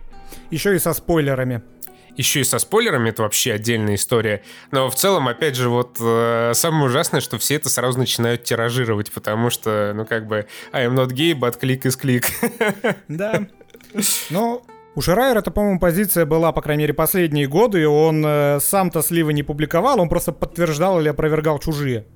[0.51, 1.63] еще и со спойлерами.
[2.17, 4.43] Еще и со спойлерами это вообще отдельная история.
[4.71, 9.11] Но в целом, опять же, вот э, самое ужасное, что все это сразу начинают тиражировать,
[9.11, 12.27] потому что, ну, как бы, I am not gay, but click is click.
[13.09, 13.47] Да.
[14.31, 14.63] Ну,
[14.95, 19.03] у Ширайера это, по-моему, позиция была, по крайней мере, последние годы, и он э, сам-то
[19.03, 22.07] сливы не публиковал, он просто подтверждал или опровергал чужие.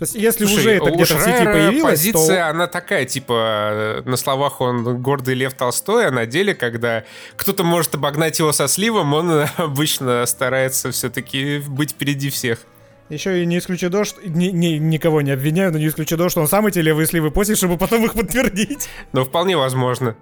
[0.00, 2.48] То есть, если Слушай, уже это где-то в сети появилось, позиция, то...
[2.48, 7.04] она такая, типа, на словах он гордый Лев Толстой, а на деле, когда
[7.36, 12.60] кто-то может обогнать его со сливом, он обычно старается все-таки быть впереди всех.
[13.10, 14.26] Еще и не исключено, что...
[14.26, 17.58] Ни, ни, никого не обвиняю, но не исключено, что он сам эти левые сливы постит,
[17.58, 18.88] чтобы потом их подтвердить.
[19.12, 20.16] Ну, вполне возможно.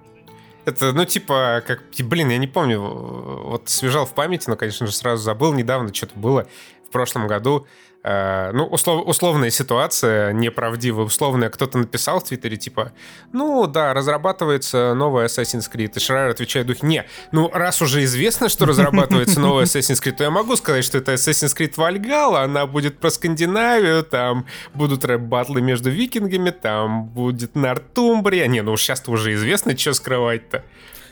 [0.64, 4.93] Это, ну, типа, как, блин, я не помню, вот свежал в памяти, но, конечно же,
[4.93, 6.49] сразу забыл, недавно что-то было
[6.88, 7.67] в прошлом году.
[8.05, 11.51] Э, ну, услов, условная ситуация, неправдивая, условная.
[11.51, 12.93] Кто-то написал в Твиттере, типа,
[13.33, 15.93] ну, да, разрабатывается новый Assassin's Creed.
[15.97, 20.25] И Шрайер отвечает дух, не, ну, раз уже известно, что разрабатывается новый Assassin's Creed, то
[20.25, 25.61] я могу сказать, что это Assassin's Creed Valhalla, она будет про Скандинавию, там будут рэп-батлы
[25.61, 28.47] между викингами, там будет Нортумбрия.
[28.47, 30.65] Не, ну, сейчас-то уже известно, что скрывать-то.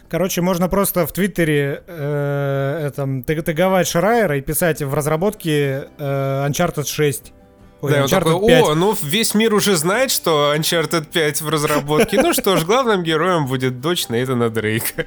[0.08, 6.86] Короче, можно просто в Твиттере э, этом, таговать Шрайера и писать в разработке э, Uncharted
[6.86, 7.32] 6.
[7.80, 8.64] Ой, да, Uncharted он такой, 5.
[8.64, 12.20] о, ну весь мир уже знает, что Uncharted 5 в разработке.
[12.20, 15.06] Ну что ж, главным героем будет дочь Нейтана Дрейка.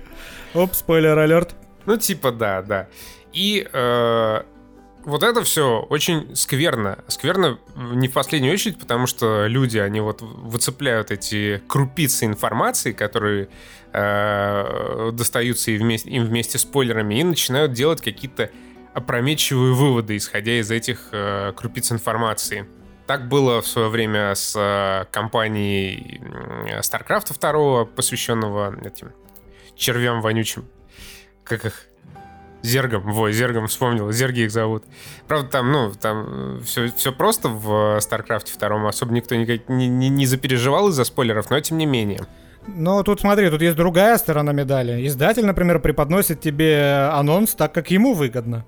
[0.53, 1.55] Оп, спойлер алерт.
[1.85, 2.87] Ну типа да, да.
[3.33, 4.41] И э,
[5.05, 6.99] вот это все очень скверно.
[7.07, 13.49] Скверно не в последнюю очередь, потому что люди, они вот выцепляют эти крупицы информации, которые
[13.93, 18.51] э, достаются и вместе, им вместе с спойлерами, и начинают делать какие-то
[18.93, 22.67] опрометчивые выводы, исходя из этих э, крупиц информации.
[23.07, 26.21] Так было в свое время с э, компанией
[26.81, 29.13] StarCraft 2, посвященного этим
[29.75, 30.65] червям вонючим.
[31.43, 31.88] Как их?
[32.61, 34.83] Зергом, во, Зергом вспомнил, Зерги их зовут.
[35.27, 40.25] Правда, там, ну, там все, все просто в StarCraft 2, особо никто не, не, не
[40.25, 42.21] запереживал из-за спойлеров, но тем не менее.
[42.67, 45.07] Но тут смотри, тут есть другая сторона медали.
[45.07, 48.65] Издатель, например, преподносит тебе анонс так, как ему выгодно.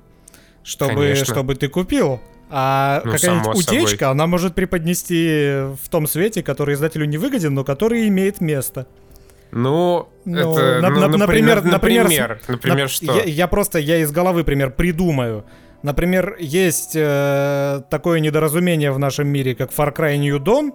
[0.63, 2.21] Чтобы, чтобы ты купил.
[2.49, 4.12] А ну, какая-нибудь утечка, собой.
[4.12, 8.88] она может преподнести в том свете, который издателю не выгоден, но который имеет место.
[9.51, 13.05] Ну, ну это, на, ну, на, например, например, например, например, что?
[13.17, 15.45] Я, я просто, я из головы пример придумаю.
[15.83, 20.71] Например, есть э, такое недоразумение в нашем мире, как Far Cry New Dawn,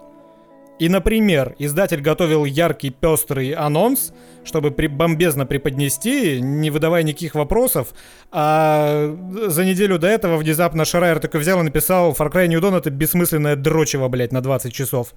[0.79, 4.13] и, например, издатель готовил яркий, пестрый анонс,
[4.45, 7.95] чтобы при бомбезно преподнести, не выдавая никаких вопросов,
[8.31, 12.77] а за неделю до этого внезапно Шрайер такой взял и написал Far Cry New Dawn
[12.77, 15.15] это бессмысленное дрочево, блядь, на 20 часов.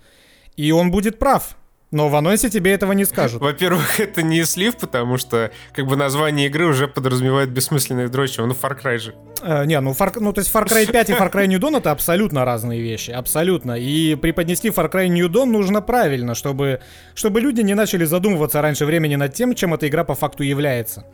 [0.55, 1.57] И он будет прав.
[1.91, 3.41] Но в анонсе тебе этого не скажут.
[3.41, 8.45] Во-первых, это не слив, потому что как бы название игры уже подразумевает бессмысленное дрочево.
[8.45, 9.15] Ну, Far Cry же.
[9.41, 11.77] Э, не, ну, Far, ну, то есть Far Cry 5 и Far Cry New Dawn
[11.77, 13.09] это абсолютно разные вещи.
[13.09, 13.73] Абсолютно.
[13.79, 16.79] И преподнести Far Cry New Dawn нужно правильно, чтобы,
[17.15, 21.05] чтобы люди не начали задумываться раньше времени над тем, чем эта игра по факту является.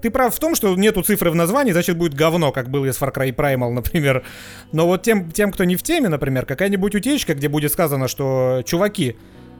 [0.00, 2.98] Ты прав в том, что нету цифры в названии, значит будет говно, как было из
[2.98, 4.24] Far Cry Primal, например.
[4.72, 8.62] Но вот тем, тем, кто не в теме, например, какая-нибудь утечка, где будет сказано, что
[8.64, 9.16] чуваки,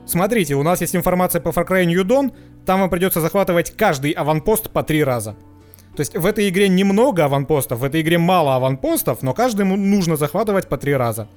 [0.06, 2.32] Смотрите, у нас есть информация по Far Cry New Dawn,
[2.66, 5.36] там вам придется захватывать каждый аванпост по три раза.
[5.96, 10.16] То есть в этой игре немного аванпостов, в этой игре мало аванпостов, но каждому нужно
[10.16, 11.28] захватывать по три раза.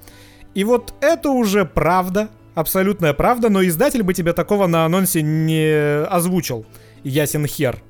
[0.53, 6.03] И вот это уже правда, абсолютная правда, но издатель бы тебе такого на анонсе не
[6.05, 6.65] озвучил.
[7.03, 7.83] Ясен хер.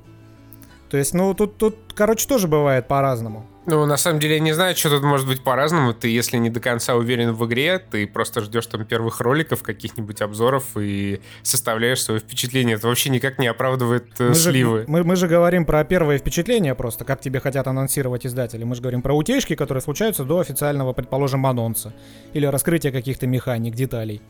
[0.90, 3.46] То есть, ну, тут, тут, короче, тоже бывает по-разному.
[3.66, 5.92] Ну, на самом деле, я не знаю, что тут может быть по-разному.
[5.92, 10.22] Ты, если не до конца уверен в игре, ты просто ждешь там первых роликов, каких-нибудь
[10.22, 12.76] обзоров и составляешь свое впечатление.
[12.76, 14.78] Это вообще никак не оправдывает э, мы сливы.
[14.80, 18.62] Же, мы, мы же говорим про первое впечатление просто, как тебе хотят анонсировать издатели.
[18.62, 21.92] Мы же говорим про утечки, которые случаются до официального, предположим, анонса.
[22.34, 24.22] Или раскрытия каких-то механик, деталей.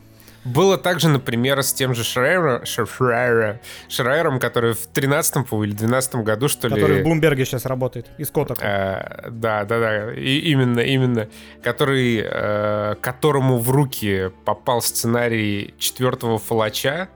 [0.47, 6.47] Было также, например, с тем же Шрайером, Шрайером, Шрайером который в 13 или 12 году,
[6.47, 6.75] что ли...
[6.75, 8.63] Который в Блумберге сейчас работает, из Котака.
[8.63, 11.27] Э, да, да, да, и, именно, именно.
[11.61, 17.09] Который, э, которому в руки попал сценарий четвертого Фалача,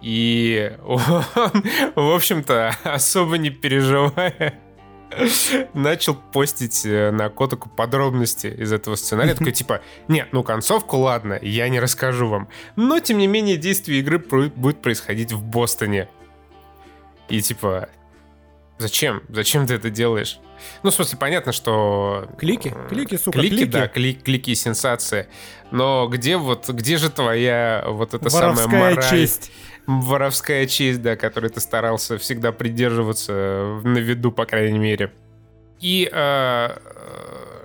[0.00, 1.00] и он,
[1.96, 4.60] в общем-то, особо не переживая
[5.74, 9.34] начал постить э, на Котаку подробности из этого сценария.
[9.34, 12.48] Такой, типа, нет, ну концовку, ладно, я не расскажу вам.
[12.76, 16.08] Но, тем не менее, действие игры будет происходить в Бостоне.
[17.28, 17.88] И, типа,
[18.78, 19.22] зачем?
[19.28, 20.38] Зачем ты это делаешь?
[20.82, 22.28] Ну, в смысле, понятно, что...
[22.38, 22.74] Клики?
[22.88, 23.56] Клики, сука, клики.
[23.56, 25.28] Клики, да, клик, клики и сенсация.
[25.70, 29.10] Но где вот, где же твоя вот эта Воровская самая мораль?
[29.10, 29.50] честь
[29.86, 35.12] воровская честь, да, которой ты старался всегда придерживаться на виду, по крайней мере.
[35.80, 36.68] И э,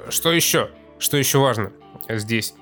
[0.10, 0.70] что еще?
[1.00, 1.72] Что еще важно
[2.10, 2.54] здесь?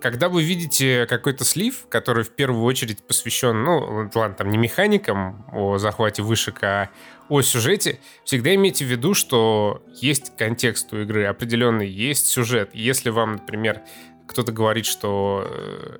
[0.00, 5.44] Когда вы видите какой-то слив, который в первую очередь посвящен, ну, ладно, там не механикам
[5.52, 6.90] о захвате вышек, а
[7.28, 12.70] о сюжете, всегда имейте в виду, что есть контекст у игры определенный, есть сюжет.
[12.74, 13.82] Если вам, например,
[14.28, 15.98] кто-то говорит, что э,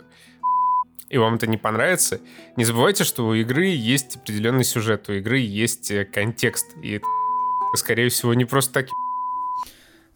[1.10, 2.20] и вам это не понравится,
[2.56, 7.06] не забывайте, что у игры есть определенный сюжет, у игры есть э, контекст, и это,
[7.74, 8.86] скорее всего, не просто так.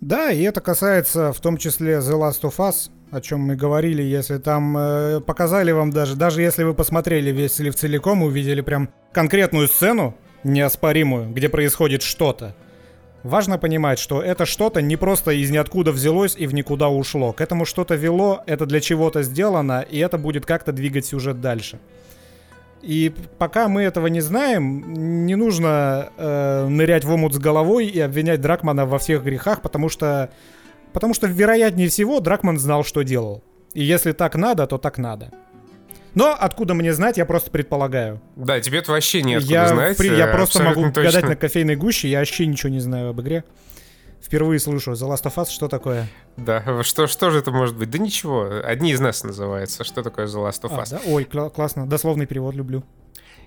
[0.01, 4.03] Да, и это касается в том числе The Last of Us, о чем мы говорили,
[4.03, 8.63] если там э, показали вам даже, даже если вы посмотрели весь слив целиком и увидели
[8.63, 12.57] прям конкретную сцену, неоспоримую, где происходит что-то,
[13.23, 17.33] важно понимать, что это что-то не просто из ниоткуда взялось и в никуда ушло.
[17.33, 21.79] К этому что-то вело, это для чего-то сделано, и это будет как-то двигать сюжет дальше.
[22.83, 28.01] И пока мы этого не знаем, не нужно э, нырять в омут с головой и
[28.01, 30.31] обвинять Дракмана во всех грехах, потому что,
[30.93, 33.45] потому что вероятнее всего Дракман знал, что делал.
[33.73, 35.31] И если так надо, то так надо.
[36.15, 38.21] Но откуда мне знать, я просто предполагаю.
[38.37, 39.97] Да, тебе это вообще не я, знать.
[39.97, 41.03] При, я просто могу точно.
[41.05, 43.45] гадать на кофейной гуще, я вообще ничего не знаю об игре.
[44.23, 44.93] Впервые слышу.
[44.93, 46.07] The Last of Us, что такое?
[46.37, 47.91] Да, что, что же это может быть?
[47.91, 49.85] Да ничего, одни из нас называется.
[49.85, 50.91] Что такое The Last of А, Us?
[50.91, 51.01] да?
[51.07, 51.87] Ой, кла- классно.
[51.87, 52.85] Дословный перевод люблю.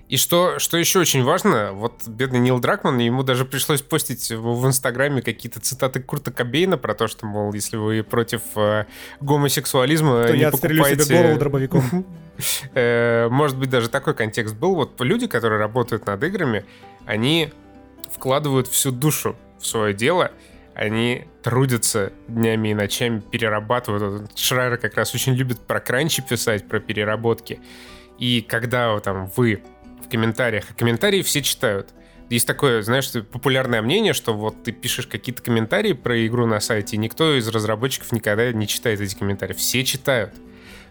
[0.08, 4.60] И что, что еще очень важно, вот бедный Нил Дракман, ему даже пришлось постить в,
[4.60, 8.84] в Инстаграме какие-то цитаты Курта Кобейна про то, что, мол, если вы против э,
[9.20, 11.02] гомосексуализма, То не я покупайте...
[11.02, 12.06] себе голову дробовиком.
[12.74, 14.74] Э, Может быть, даже такой контекст был.
[14.74, 16.64] Вот люди, которые работают над играми,
[17.06, 17.52] они
[18.12, 20.32] вкладывают всю душу в свое дело,
[20.74, 24.30] они трудятся днями и ночами, перерабатывают.
[24.38, 27.60] Шрайер как раз очень любит про кранчи писать, про переработки.
[28.18, 29.62] И когда там вы
[30.04, 31.90] в комментариях, а комментарии все читают.
[32.28, 36.96] Есть такое, знаешь, популярное мнение, что вот ты пишешь какие-то комментарии про игру на сайте,
[36.96, 39.54] и никто из разработчиков никогда не читает эти комментарии.
[39.54, 40.34] Все читают.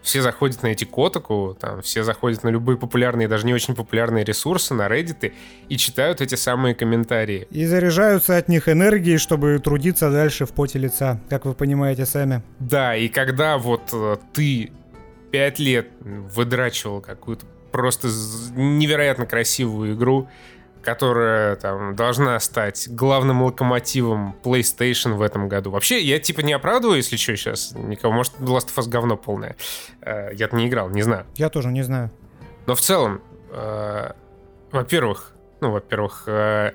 [0.06, 4.22] Все заходят на эти Котаку, там, все заходят на любые популярные, даже не очень популярные
[4.22, 5.32] ресурсы, на Reddit
[5.68, 7.48] и читают эти самые комментарии.
[7.50, 12.44] И заряжаются от них энергией, чтобы трудиться дальше в поте лица, как вы понимаете сами.
[12.60, 14.70] Да, и когда вот э, ты
[15.32, 18.06] пять лет выдрачивал какую-то просто
[18.54, 20.28] невероятно красивую игру,
[20.86, 25.72] которая там должна стать главным локомотивом PlayStation в этом году.
[25.72, 28.14] Вообще, я типа не оправдываю, если что, сейчас никого.
[28.14, 29.56] Может, Last of Us говно полное.
[30.00, 31.26] Э, Я-то не играл, не знаю.
[31.34, 32.12] Я тоже не знаю.
[32.66, 33.20] Но в целом,
[33.50, 34.12] э,
[34.70, 36.74] во-первых, ну, во-первых, э,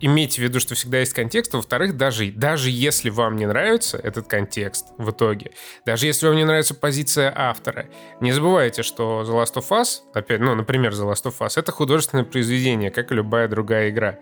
[0.00, 4.26] имейте в виду, что всегда есть контекст, во-вторых, даже, даже если вам не нравится этот
[4.26, 5.52] контекст в итоге,
[5.84, 7.86] даже если вам не нравится позиция автора,
[8.20, 11.70] не забывайте, что The Last of Us, опять, ну, например, The Last of Us, это
[11.72, 14.18] художественное произведение, как и любая другая игра.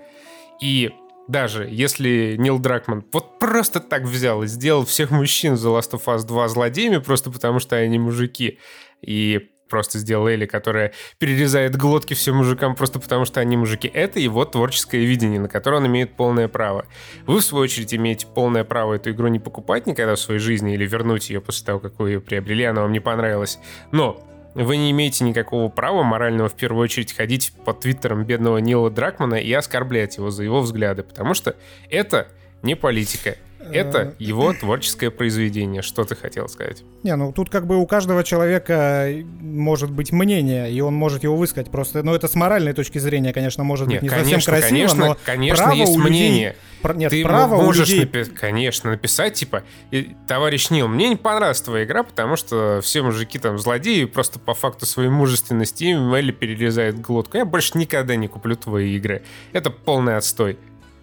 [0.60, 0.90] И
[1.28, 5.92] даже если Нил Дракман вот просто так взял и сделал всех мужчин в The Last
[5.92, 8.58] of Us 2 злодеями, просто потому что они мужики,
[9.02, 13.90] и просто сделал Элли, которая перерезает глотки всем мужикам просто потому, что они мужики.
[13.92, 16.86] Это его творческое видение, на которое он имеет полное право.
[17.26, 20.74] Вы, в свою очередь, имеете полное право эту игру не покупать никогда в своей жизни
[20.74, 23.58] или вернуть ее после того, как вы ее приобрели, она вам не понравилась.
[23.92, 24.22] Но
[24.54, 29.36] вы не имеете никакого права морального в первую очередь ходить по твиттерам бедного Нила Дракмана
[29.36, 31.54] и оскорблять его за его взгляды, потому что
[31.90, 32.28] это
[32.62, 33.36] не политика.
[33.72, 35.82] Это его творческое произведение.
[35.82, 36.82] Что ты хотел сказать?
[37.02, 39.08] Не, ну тут как бы у каждого человека
[39.40, 41.70] может быть мнение, и он может его высказать.
[41.70, 45.16] Просто, ну это с моральной точки зрения, конечно, может быть не совсем красиво, конечно, но
[45.24, 46.56] конечно, право есть у людей- мнение.
[46.94, 48.04] Нет, Ты право у можешь, людей...
[48.04, 53.02] напи- конечно, написать, типа, «И, товарищ Нил, мне не понравилась твоя игра, потому что все
[53.02, 57.36] мужики там злодеи, просто по факту своей мужественности им Элли перерезает глотку.
[57.36, 59.22] Я больше никогда не куплю твои игры.
[59.52, 60.56] Это полный отстой.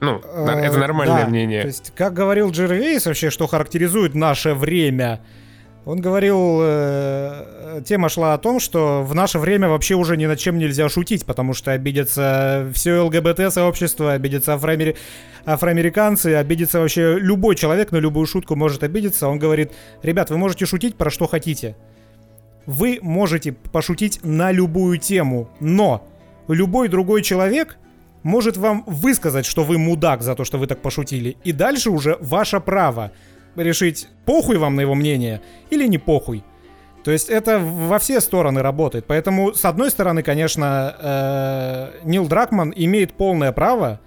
[0.06, 1.62] Ну, на- это Э, нормальное да, мнение.
[1.62, 5.22] То есть, как говорил Джервейс вообще, что характеризует наше время,
[5.86, 10.40] он говорил, э, тема шла о том, что в наше время вообще уже ни над
[10.40, 14.96] чем нельзя шутить, потому что обидятся все ЛГБТ-сообщество, обидятся афроамери-
[15.46, 19.28] афроамериканцы, обидится вообще любой человек на любую шутку может обидеться.
[19.28, 21.76] Он говорит, ребят, вы можете шутить про что хотите.
[22.66, 26.08] Вы можете пошутить на любую тему, но
[26.48, 27.78] любой другой человек
[28.26, 31.38] может вам высказать, что вы мудак за то, что вы так пошутили.
[31.44, 33.12] И дальше уже ваше право
[33.56, 36.44] решить, похуй вам на его мнение или не похуй.
[37.04, 39.06] То есть это во все стороны работает.
[39.06, 44.02] Поэтому, с одной стороны, конечно, э, Нил Дракман имеет полное право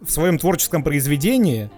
[0.00, 1.70] в своем творческом произведении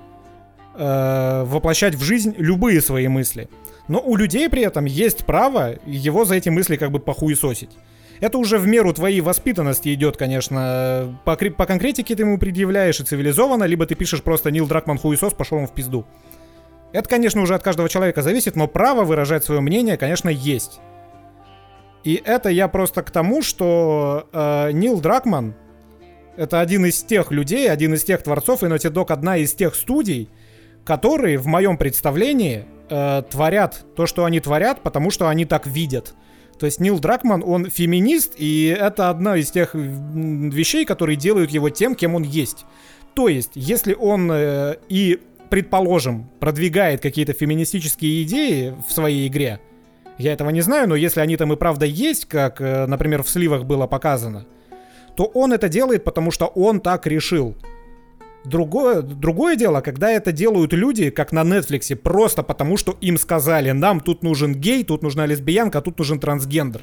[0.76, 3.50] э, воплощать в жизнь любые свои мысли.
[3.86, 7.76] Но у людей при этом есть право его за эти мысли как бы похуесосить.
[8.20, 11.18] Это уже в меру твоей воспитанности идет, конечно.
[11.24, 15.34] По, по конкретике ты ему предъявляешь и цивилизованно, либо ты пишешь просто Нил Дракман хуесос,
[15.34, 16.06] пошел он в пизду.
[16.92, 20.80] Это, конечно, уже от каждого человека зависит, но право выражать свое мнение, конечно, есть.
[22.04, 25.54] И это я просто к тому, что э, Нил Дракман
[26.36, 29.74] это один из тех людей, один из тех творцов, и Naughty Dog одна из тех
[29.74, 30.28] студий,
[30.84, 36.14] которые, в моем представлении, э, творят то, что они творят, потому что они так видят.
[36.58, 41.70] То есть Нил Дракман, он феминист, и это одна из тех вещей, которые делают его
[41.70, 42.64] тем, кем он есть.
[43.14, 49.60] То есть, если он э, и, предположим, продвигает какие-то феминистические идеи в своей игре,
[50.18, 53.28] я этого не знаю, но если они там и правда есть, как, э, например, в
[53.28, 54.46] сливах было показано,
[55.16, 57.56] то он это делает, потому что он так решил.
[58.46, 63.72] Другое, другое дело, когда это делают люди, как на Netflix, просто потому что им сказали,
[63.72, 66.82] нам тут нужен гей, тут нужна лесбиянка, тут нужен трансгендер.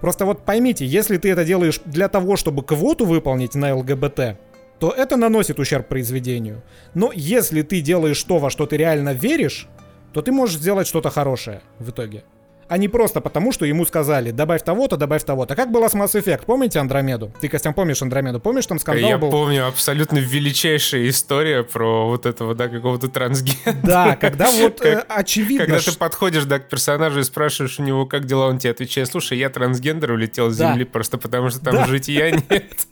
[0.00, 4.38] Просто вот поймите, если ты это делаешь для того, чтобы квоту выполнить на ЛГБТ,
[4.78, 6.62] то это наносит ущерб произведению.
[6.94, 9.68] Но если ты делаешь то, во что ты реально веришь,
[10.14, 12.24] то ты можешь сделать что-то хорошее в итоге
[12.70, 15.56] а не просто потому, что ему сказали, добавь того-то, добавь того-то.
[15.56, 16.42] Как было с Mass Effect?
[16.46, 17.32] Помните Андромеду?
[17.40, 18.38] Ты, Костян, помнишь Андромеду?
[18.38, 19.28] Помнишь, там скандал Я был?
[19.30, 23.74] помню, абсолютно величайшая история про вот этого, да, какого-то трансгендера.
[23.82, 25.66] Да, когда вот э, очевидно...
[25.66, 29.08] Когда ты подходишь, да, к персонажу и спрашиваешь у него, как дела, он тебе отвечает,
[29.08, 30.70] слушай, я трансгендер, улетел с Да.
[30.70, 31.86] Земли просто потому, что там Да.
[31.86, 32.86] жития нет.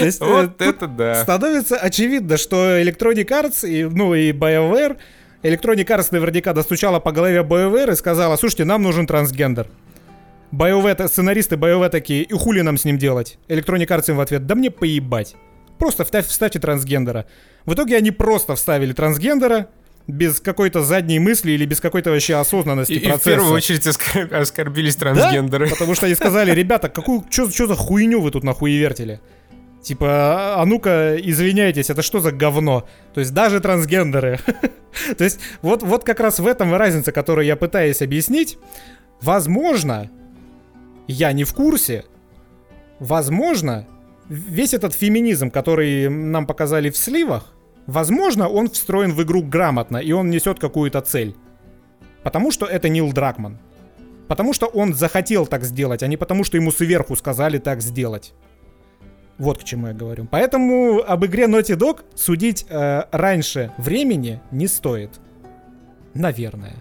[0.00, 1.22] Э, Вот это да.
[1.22, 4.96] Становится очевидно, что Electronic Arts, ну и BioWare,
[5.42, 9.66] Electronic Arts наверняка достучала по голове BioWare и сказала, слушайте, нам нужен трансгендер.
[10.52, 13.38] BioWare, сценаристы BioWare такие, и хули нам с ним делать?
[13.48, 15.34] Electronic Arts им в ответ, да мне поебать.
[15.78, 17.26] Просто вставь, вставьте трансгендера.
[17.64, 19.68] В итоге они просто вставили трансгендера,
[20.08, 23.30] без какой-то задней мысли или без какой-то вообще осознанности И, и в процесса.
[23.30, 25.68] первую очередь оскор- оскорбились Да, трансгендеры.
[25.70, 29.20] потому что они сказали, ребята, какую, что за хуйню вы тут нахуй вертели?
[29.82, 32.86] Типа, а ну-ка, извиняйтесь, это что за говно?
[33.14, 34.38] То есть даже трансгендеры.
[35.18, 38.58] То есть вот, вот как раз в этом разница, которую я пытаюсь объяснить.
[39.20, 40.10] Возможно,
[41.06, 42.04] я не в курсе,
[42.98, 43.86] возможно,
[44.28, 47.54] весь этот феминизм, который нам показали в сливах,
[47.86, 51.36] возможно, он встроен в игру грамотно, и он несет какую-то цель.
[52.22, 53.58] Потому что это Нил Дракман.
[54.28, 58.32] Потому что он захотел так сделать, а не потому что ему сверху сказали так сделать.
[59.42, 60.28] Вот к чему я говорю.
[60.30, 65.10] Поэтому об игре Naughty Dog судить э, раньше времени не стоит.
[66.14, 66.76] Наверное.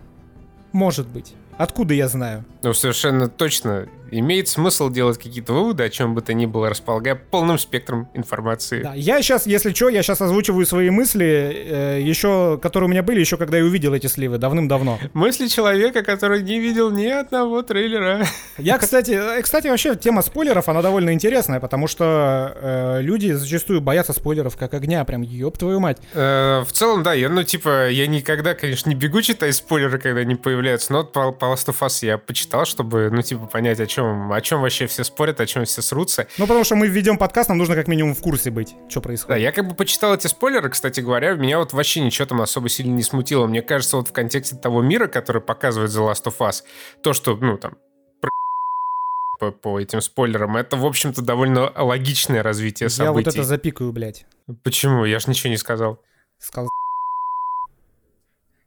[0.71, 1.33] Может быть.
[1.57, 2.45] Откуда я знаю?
[2.61, 3.87] Ну, совершенно точно.
[4.11, 8.83] Имеет смысл делать какие-то выводы, о чем бы то ни было, располагая полным спектром информации.
[8.83, 11.65] Да, я сейчас, если что, я сейчас озвучиваю свои мысли,
[11.97, 14.99] э, еще, которые у меня были, еще когда я увидел эти сливы, давным-давно.
[15.13, 18.25] Мысли человека, который не видел ни одного трейлера.
[18.57, 23.81] Я, кстати, э, кстати, вообще тема спойлеров, она довольно интересная, потому что э, люди зачастую
[23.81, 25.97] боятся спойлеров как огня, прям ёб твою мать.
[26.13, 30.21] Э, В целом, да, я, ну, типа, я никогда, конечно, не бегу читать спойлеры, когда
[30.21, 33.79] они появляются, но вот по, по Last of Us я почитал, чтобы, ну, типа, понять,
[33.79, 36.27] о чем, о чем вообще все спорят, о чем все срутся.
[36.37, 39.01] Ну, потому что мы ведем подкаст, нам нужно как минимум в курсе быть, что Да,
[39.01, 39.41] происходит.
[39.41, 42.93] я как бы почитал эти спойлеры, кстати говоря, меня вот вообще ничего там особо сильно
[42.93, 43.47] не смутило.
[43.47, 46.63] Мне кажется, вот в контексте того мира, который показывает The Last of Us,
[47.01, 47.73] то, что, ну, там,
[49.39, 53.05] по, по этим спойлерам, это, в общем-то, довольно логичное развитие событий.
[53.05, 54.25] Я вот это запикаю, блядь.
[54.63, 55.05] Почему?
[55.05, 55.99] Я же ничего не сказал.
[56.39, 56.69] Сказал.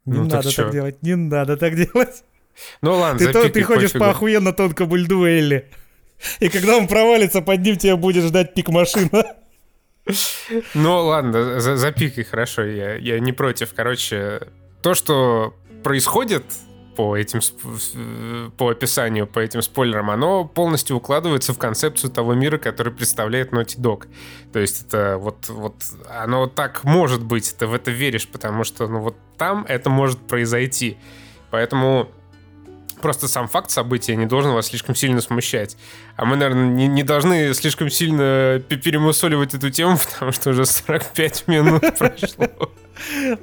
[0.05, 0.63] Не Ну, так надо чё?
[0.63, 2.23] так делать, не надо так делать.
[2.81, 4.03] Ну ладно, Ты, то- запикай, ты ходишь пофигу.
[4.05, 5.69] по охуенно тонкому льду Элли.
[6.39, 9.35] И когда он провалится, под ним тебя будет ждать пик машина.
[10.73, 13.73] Ну ладно, за- запикай, хорошо, я, я не против.
[13.73, 14.41] Короче,
[14.81, 16.43] то, что происходит
[16.95, 17.41] по этим
[18.57, 23.77] по описанию, по этим спойлерам, оно полностью укладывается в концепцию того мира, который представляет Naughty
[23.79, 24.07] Dog.
[24.53, 25.75] То есть это вот, вот
[26.09, 30.19] оно так может быть, ты в это веришь, потому что ну вот там это может
[30.19, 30.97] произойти.
[31.51, 32.09] Поэтому
[33.01, 35.77] просто сам факт события не должен вас слишком сильно смущать.
[36.15, 40.65] А мы, наверное, не, не должны слишком сильно пе- перемусоливать эту тему, потому что уже
[40.65, 42.47] 45 минут прошло.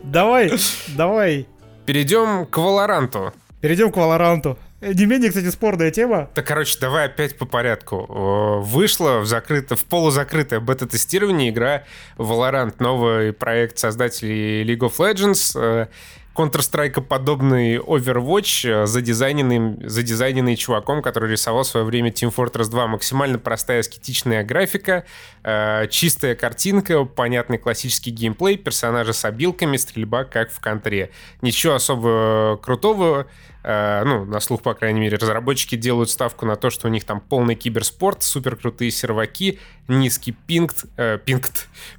[0.02, 0.52] Давай,
[0.88, 1.46] давай.
[1.86, 3.32] Перейдем к Валоранту.
[3.60, 4.58] Перейдем к Валоранту.
[4.82, 6.28] Не менее, кстати, спорная тема.
[6.34, 8.60] Так, короче, давай опять по порядку.
[8.62, 11.84] Вышла в, закрыто, в полузакрытое бета-тестирование игра
[12.16, 15.86] Valorant, новый проект создателей League of Legends, э,
[16.34, 22.86] Counter-Strike подобный Overwatch, э, задизайненный, задизайненный чуваком, который рисовал в свое время Team Fortress 2.
[22.86, 25.04] Максимально простая аскетичная графика,
[25.42, 31.10] э, чистая картинка, понятный классический геймплей, персонажи с обилками, стрельба как в контре.
[31.42, 33.26] Ничего особо крутого,
[33.62, 37.04] э, ну, на слух, по крайней мере, разработчики делают ставку на то, что у них
[37.04, 41.50] там полный киберспорт, супер крутые серваки, низкий пинг, э, пинг,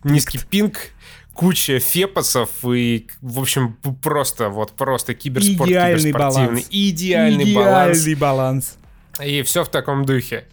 [0.03, 0.77] низкий пинг,
[1.33, 6.47] куча фепосов и, в общем, просто, вот просто киберспорт Идеальный киберспортивный.
[6.51, 6.67] баланс.
[6.69, 7.97] Идеальный, баланс.
[7.97, 8.77] Идеальный баланс.
[9.23, 10.45] И все в таком духе.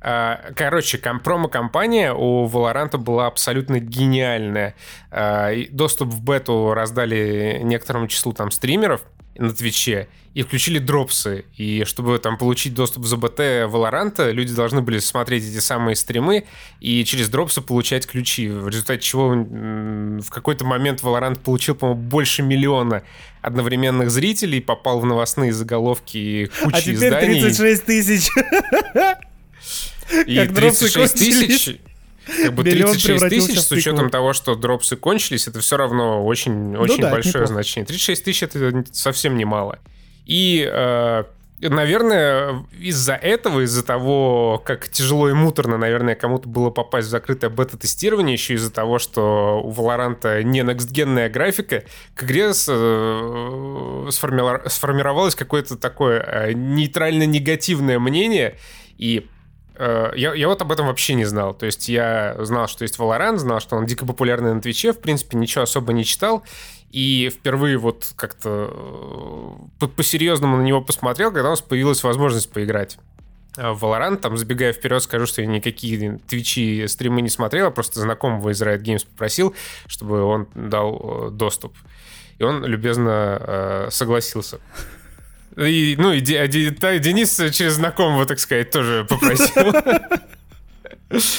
[0.00, 4.74] А, Короче, ком- промо-компания у Valorant была абсолютно гениальная.
[5.10, 9.02] А, Доступ в бету раздали некоторому числу там стримеров
[9.38, 11.46] на Твиче и включили дропсы.
[11.56, 16.44] И чтобы там получить доступ в ЗБТ Valorant, люди должны были смотреть эти самые стримы
[16.80, 18.48] и через дропсы получать ключи.
[18.48, 23.02] В результате чего в какой-то момент Valorant получил, по-моему, больше миллиона
[23.40, 27.40] одновременных зрителей, попал в новостные заголовки и кучу А теперь изданий.
[27.40, 28.28] 36 тысяч.
[30.26, 31.64] И Как дропсы 36 кончились.
[31.64, 31.80] тысяч.
[32.26, 36.80] Как бы 36 тысяч, с учетом того, что дропсы кончились, это все равно очень, ну
[36.80, 37.86] очень ну, да, большое значение.
[37.86, 39.78] 36 тысяч это совсем немало.
[40.26, 41.24] И э,
[41.58, 47.48] Наверное, из-за этого, из-за того, как тяжело и муторно, наверное, кому-то было попасть в закрытое
[47.48, 55.34] бета-тестирование, еще из-за того, что у Valorant не некстгенная графика, к игре с, э, сформировалось
[55.34, 58.58] какое-то такое э, нейтрально-негативное мнение,
[58.98, 59.26] и
[59.78, 61.54] я, я вот об этом вообще не знал.
[61.54, 65.00] То есть я знал, что есть Valorant, знал, что он дико популярный на Твиче, в
[65.00, 66.42] принципе, ничего особо не читал.
[66.90, 72.98] И впервые вот как-то э, по-серьезному на него посмотрел, когда у нас появилась возможность поиграть
[73.56, 74.18] в Valorant.
[74.18, 78.62] Там, забегая вперед, скажу, что я никакие твичи, стримы не смотрел, а просто знакомого из
[78.62, 79.54] Riot Games попросил,
[79.86, 81.74] чтобы он дал э, доступ.
[82.38, 84.60] И он любезно э, согласился.
[85.56, 89.74] И, ну, и Денис через знакомого, так сказать, тоже попросил.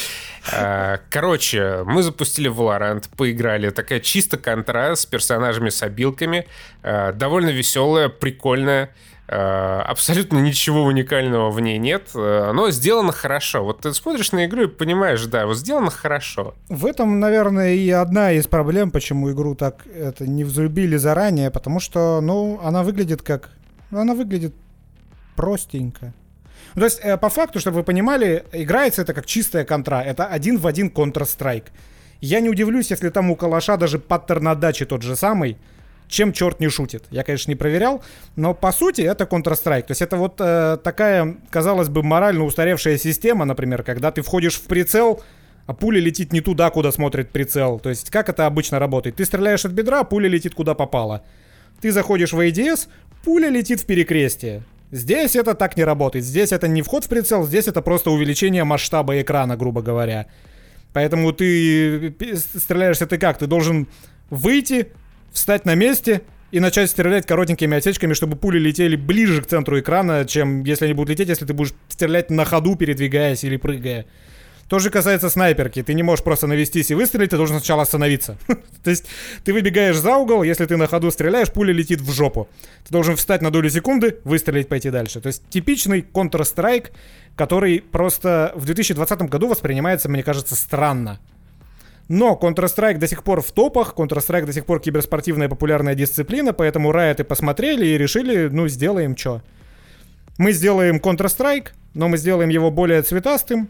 [0.54, 3.70] А, короче, мы запустили Valorant, поиграли.
[3.70, 6.48] Такая чисто контраст с персонажами с обилками.
[6.84, 8.92] А, довольно веселая, прикольная.
[9.28, 13.66] А, абсолютно ничего уникального в ней нет, но сделано хорошо.
[13.66, 16.56] Вот ты смотришь на игру и понимаешь, да, вот сделано хорошо.
[16.70, 21.82] В этом, наверное, и одна из проблем, почему игру так это не взлюбили заранее, потому
[21.82, 23.50] что, ну, она выглядит как...
[23.92, 24.54] Она выглядит
[25.36, 26.14] простенько.
[26.76, 30.02] Ну, то есть, э, по факту, чтобы вы понимали, играется это как чистая контра.
[30.02, 31.66] Это один в один Counter-Strike.
[32.22, 35.58] Я не удивлюсь, если там у калаша даже паттерн отдачи тот же самый,
[36.08, 37.06] чем черт не шутит.
[37.12, 38.04] Я, конечно, не проверял,
[38.36, 39.84] но по сути это Counter-Strike.
[39.84, 44.56] То есть это вот э, такая, казалось бы, морально устаревшая система, например, когда ты входишь
[44.56, 45.22] в прицел,
[45.68, 47.80] а пуля летит не туда, куда смотрит прицел.
[47.80, 49.18] То есть как это обычно работает?
[49.18, 51.24] Ты стреляешь от бедра, пуля летит куда попало.
[51.82, 52.88] Ты заходишь в ADS,
[53.28, 54.64] пуля летит в перекрестие.
[54.90, 56.24] Здесь это так не работает.
[56.24, 60.28] Здесь это не вход в прицел, здесь это просто увеличение масштаба экрана, грубо говоря.
[60.94, 62.16] Поэтому ты
[62.56, 63.38] стреляешься ты как?
[63.38, 63.88] Ты должен
[64.30, 64.88] выйти,
[65.34, 66.22] встать на месте
[66.52, 70.94] и начать стрелять коротенькими отсечками, чтобы пули летели ближе к центру экрана, чем если они
[70.94, 74.06] будут лететь, если ты будешь стрелять на ходу, передвигаясь или прыгая.
[74.70, 75.82] То же касается снайперки.
[75.82, 78.38] Ты не можешь просто навестись и выстрелить, ты должен сначала остановиться.
[78.84, 79.06] То есть
[79.46, 82.50] ты выбегаешь за угол, если ты на ходу стреляешь, пуля летит в жопу.
[82.86, 85.22] Ты должен встать на долю секунды, выстрелить, пойти дальше.
[85.22, 86.88] То есть типичный Counter-Strike,
[87.38, 91.20] который просто в 2020 году воспринимается, мне кажется, странно.
[92.10, 96.92] Но Counter-Strike до сих пор в топах, Counter-Strike до сих пор киберспортивная популярная дисциплина, поэтому
[96.92, 99.42] Riot и посмотрели и решили, ну, сделаем что.
[100.38, 103.70] Мы сделаем Counter-Strike, но мы сделаем его более цветастым,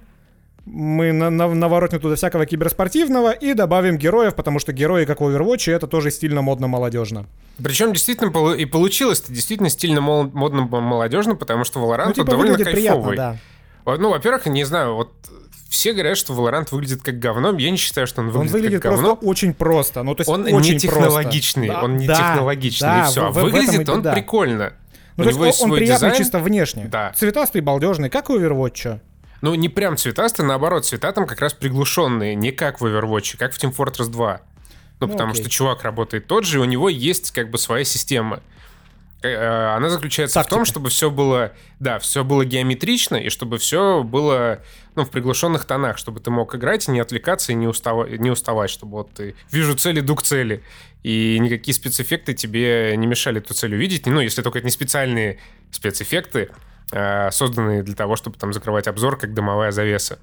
[0.69, 5.23] мы на на наворотим туда всякого киберспортивного и добавим героев, потому что герои, как в
[5.23, 7.25] Overwatch, это тоже стильно, модно, молодежно.
[7.63, 12.57] Причем действительно и получилось это действительно стильно, модно, молодежно, потому что Valorant ну, типа, довольно
[12.57, 13.15] кайфовый.
[13.15, 13.39] Приятно,
[13.85, 13.97] да.
[13.97, 15.13] Ну, во-первых, не знаю, вот
[15.69, 17.57] все говорят, что Valorant выглядит как говно.
[17.57, 19.13] Я не считаю, что он выглядит, он выглядит как говно.
[19.21, 20.03] очень просто.
[20.03, 21.85] Ну, то есть он очень не технологичный, просто.
[21.85, 23.31] он не да, технологичный, да, и все.
[23.31, 24.13] В, в, выглядит в он да.
[24.13, 24.73] прикольно.
[25.15, 26.15] Ну, У то есть он, он приятный дизайн.
[26.15, 26.85] чисто внешне.
[26.91, 27.11] Да.
[27.15, 28.99] Цветастый, балдежный, как у Overwatch.
[29.41, 33.53] Ну, не прям цветастый, наоборот, цвета там как раз приглушенные, не как в Overwatch, как
[33.53, 34.41] в Team Fortress 2.
[34.99, 35.43] Ну, ну потому окей.
[35.43, 38.41] что чувак работает тот же, и у него есть как бы своя система.
[39.21, 40.55] Э, э, она заключается Тактика.
[40.55, 44.63] в том, чтобы все было, да, все было геометрично, и чтобы все было,
[44.95, 48.29] ну, в приглушенных тонах, чтобы ты мог играть и не отвлекаться, и не, устава, не
[48.29, 50.63] уставать, чтобы вот ты вижу цели, иду к цели,
[51.01, 55.39] и никакие спецэффекты тебе не мешали эту цель увидеть, ну, если только это не специальные
[55.71, 56.49] спецэффекты,
[56.89, 60.19] созданные для того, чтобы там закрывать обзор, как дымовая завеса.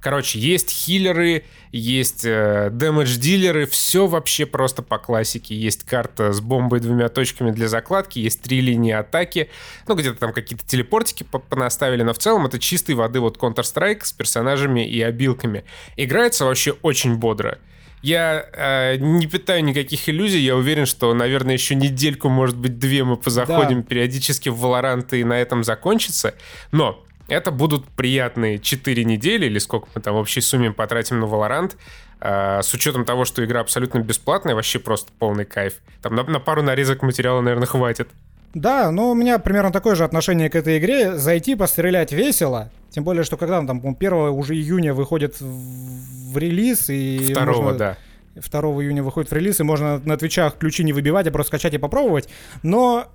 [0.00, 5.56] Короче, есть хиллеры, есть э, дэмэдж-дилеры, все вообще просто по классике.
[5.56, 9.50] Есть карта с бомбой двумя точками для закладки, есть три линии атаки,
[9.88, 14.12] ну, где-то там какие-то телепортики понаставили, но в целом это чистой воды вот Counter-Strike с
[14.12, 15.64] персонажами и обилками.
[15.96, 17.58] Играется вообще очень бодро.
[18.02, 20.40] Я э, не питаю никаких иллюзий.
[20.40, 23.88] Я уверен, что, наверное, еще недельку, может быть, две мы позаходим да.
[23.88, 26.34] периодически в Valorant и на этом закончится.
[26.70, 31.24] Но это будут приятные 4 недели, или сколько мы там в общей сумме потратим на
[31.24, 31.72] Valorant.
[32.20, 35.74] Э, с учетом того, что игра абсолютно бесплатная, вообще просто полный кайф.
[36.02, 38.08] Там на, на пару нарезок материала, наверное, хватит.
[38.54, 41.16] Да, ну у меня примерно такое же отношение к этой игре.
[41.16, 42.70] Зайти, пострелять весело.
[42.90, 46.88] Тем более, что когда там, 1 уже июня выходит в, в релиз.
[46.88, 47.74] И 2 можно...
[47.74, 47.96] да.
[48.34, 51.74] 2 июня выходит в релиз, и можно на твичах ключи не выбивать, а просто скачать
[51.74, 52.28] и попробовать.
[52.62, 53.08] Но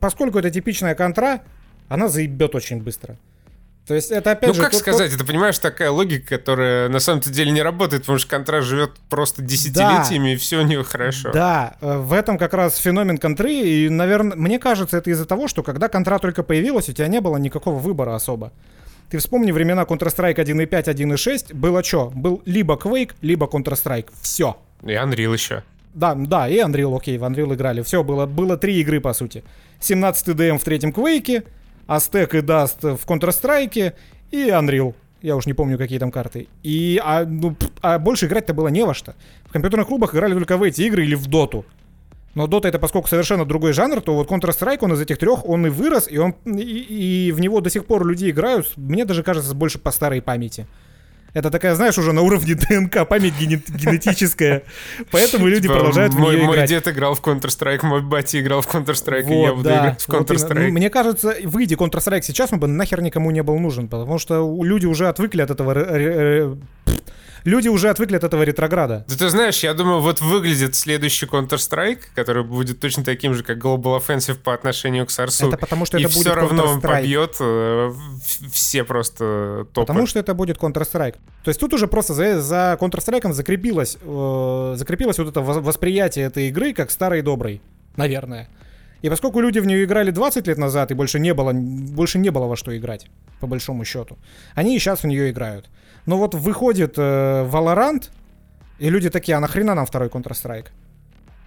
[0.00, 1.42] поскольку это типичная контра,
[1.88, 3.16] она заебет очень быстро.
[3.86, 4.62] То есть это опять ну, же...
[4.62, 5.20] Ну как сказать, тот...
[5.20, 9.42] ты понимаешь, такая логика, которая на самом деле не работает, потому что контра живет просто
[9.42, 11.32] десятилетиями, да, и все у нее хорошо.
[11.32, 15.48] Да, э, в этом как раз феномен контры, и, наверное, мне кажется, это из-за того,
[15.48, 18.52] что когда контра только появилась, у тебя не было никакого выбора особо.
[19.10, 22.10] Ты вспомни времена Counter-Strike 1.5, 1.6, было что?
[22.14, 24.08] Был либо Quake, либо Counter-Strike.
[24.20, 24.56] Все.
[24.82, 25.62] И Unreal еще.
[25.94, 27.82] Да, да, и Unreal, окей, в Unreal играли.
[27.82, 29.44] Все, было, было три игры, по сути.
[29.80, 31.46] 17 DM в третьем Quake,
[31.86, 33.92] Aztec и Dust в Counter-Strike
[34.32, 34.94] и Unreal.
[35.22, 36.48] Я уж не помню, какие там карты.
[36.62, 39.14] И, а, ну, а больше играть-то было не во что.
[39.46, 41.64] В компьютерных клубах играли только в эти игры или в Доту.
[42.34, 45.66] Но Dota это поскольку совершенно другой жанр, то вот Counter-Strike, он из этих трех, он
[45.66, 49.22] и вырос, и, он, и, и в него до сих пор люди играют, мне даже
[49.22, 50.66] кажется, больше по старой памяти.
[51.34, 54.62] Это такая, знаешь, уже на уровне ДНК, память генетическая.
[55.10, 56.56] Поэтому люди типа, продолжают в нее играть.
[56.56, 60.08] Мой дед играл в Counter-Strike, мой батя играл в Counter-Strike, и я буду играть в
[60.08, 60.70] Counter-Strike.
[60.70, 64.86] мне кажется, выйди Counter-Strike сейчас, он бы нахер никому не был нужен, потому что люди
[64.86, 66.56] уже отвыкли от этого
[67.44, 69.04] люди уже отвыкли от этого ретрограда.
[69.08, 73.58] Да ты знаешь, я думаю, вот выглядит следующий Counter-Strike, который будет точно таким же, как
[73.58, 75.48] Global Offensive по отношению к Сарсу.
[75.48, 77.92] Это потому что это и будет все равно он побьет э,
[78.52, 79.86] все просто топы.
[79.86, 81.16] Потому что это будет Counter-Strike.
[81.44, 86.48] То есть тут уже просто за, за Counter-Strike закрепилось, э, закрепилось вот это восприятие этой
[86.48, 87.60] игры как старой и доброй.
[87.96, 88.48] Наверное.
[89.04, 92.30] И поскольку люди в нее играли 20 лет назад, и больше не было, больше не
[92.30, 93.06] было во что играть,
[93.38, 94.16] по большому счету,
[94.54, 95.68] они и сейчас в нее играют.
[96.06, 98.10] Но вот выходит э, Valorant,
[98.78, 100.66] и люди такие, а нахрена нам второй Counter-Strike?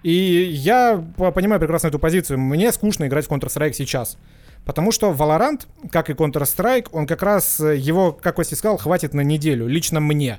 [0.02, 1.02] И я
[1.34, 2.38] понимаю прекрасно эту позицию.
[2.38, 4.16] Мне скучно играть в Counter-Strike сейчас.
[4.64, 9.14] Потому что Valorant, как и Counter-Strike, он как раз, э, его, как Костя сказал, хватит
[9.14, 9.66] на неделю.
[9.66, 10.38] Лично мне.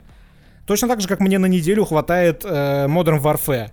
[0.65, 3.71] Точно так же, как мне на неделю хватает э, Modern Warfare.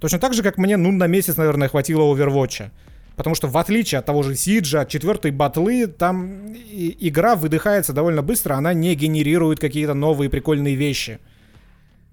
[0.00, 2.70] Точно так же, как мне, ну, на месяц, наверное, хватило Overwatch.
[3.16, 8.22] Потому что в отличие от того же Сиджа, от четвертой батлы, там игра выдыхается довольно
[8.22, 11.20] быстро, она не генерирует какие-то новые прикольные вещи.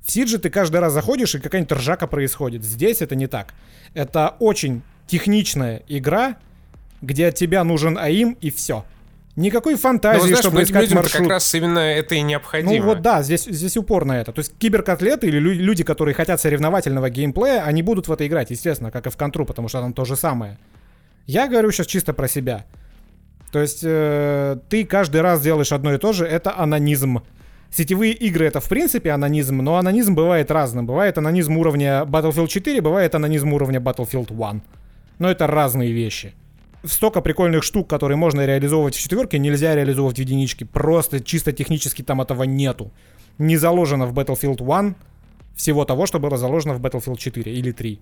[0.04, 2.64] В Сидже ты каждый раз заходишь, и какая-нибудь ржака происходит.
[2.64, 3.54] Здесь это не так.
[3.94, 6.38] Это очень техничная игра,
[7.02, 8.86] где от тебя нужен АИМ и все.
[9.36, 11.22] Никакой фантазии, Но, знаешь, чтобы искать людям маршрут.
[11.22, 12.76] как раз именно это и необходимо.
[12.76, 14.34] Ну вот да, здесь, здесь упор на это.
[14.34, 18.92] То есть киберкотлеты или люди, которые хотят соревновательного геймплея, они будут в это играть, естественно,
[18.92, 20.58] как и в контру, потому что там то же самое.
[21.32, 22.66] Я говорю сейчас чисто про себя.
[23.54, 27.22] То есть э, ты каждый раз делаешь одно и то же, это анонизм.
[27.72, 30.86] Сетевые игры это в принципе анонизм, но анонизм бывает разным.
[30.86, 34.62] Бывает анонизм уровня Battlefield 4, бывает анонизм уровня Battlefield 1.
[35.20, 36.34] Но это разные вещи.
[36.84, 40.66] Столько прикольных штук, которые можно реализовывать в четверке, нельзя реализовывать в единичке.
[40.66, 42.92] Просто чисто технически там этого нету.
[43.38, 44.96] Не заложено в Battlefield 1
[45.56, 48.02] всего того, что было заложено в Battlefield 4 или 3.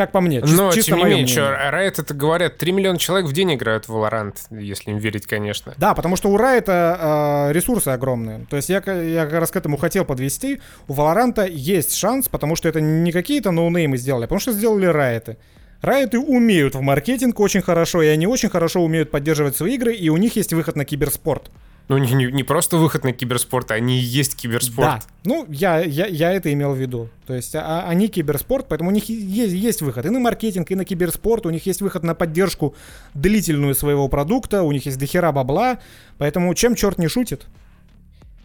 [0.00, 2.98] Как по мне, чис- Но, чисто тем не менее, что, Riot это говорят, 3 миллиона
[2.98, 5.74] человек в день играют в Valorant, если им верить, конечно.
[5.76, 8.46] Да, потому что у Riot э, ресурсы огромные.
[8.48, 10.62] То есть я, я как раз к этому хотел подвести.
[10.88, 14.88] У Valorant есть шанс, потому что это не какие-то ноунеймы сделали, а потому что сделали
[14.88, 15.36] Riot.
[15.82, 20.08] Riot умеют в маркетинг очень хорошо, и они очень хорошо умеют поддерживать свои игры, и
[20.08, 21.50] у них есть выход на киберспорт.
[21.90, 24.88] Ну, не, не, не просто выход на киберспорт, а они и есть киберспорт.
[24.88, 25.00] Да.
[25.24, 27.08] Ну, я, я, я это имел в виду.
[27.26, 30.76] То есть а, они киберспорт, поэтому у них есть, есть выход и на маркетинг, и
[30.76, 32.76] на киберспорт, у них есть выход на поддержку
[33.14, 35.80] длительную своего продукта, у них есть дохера бабла,
[36.16, 37.48] поэтому чем черт не шутит?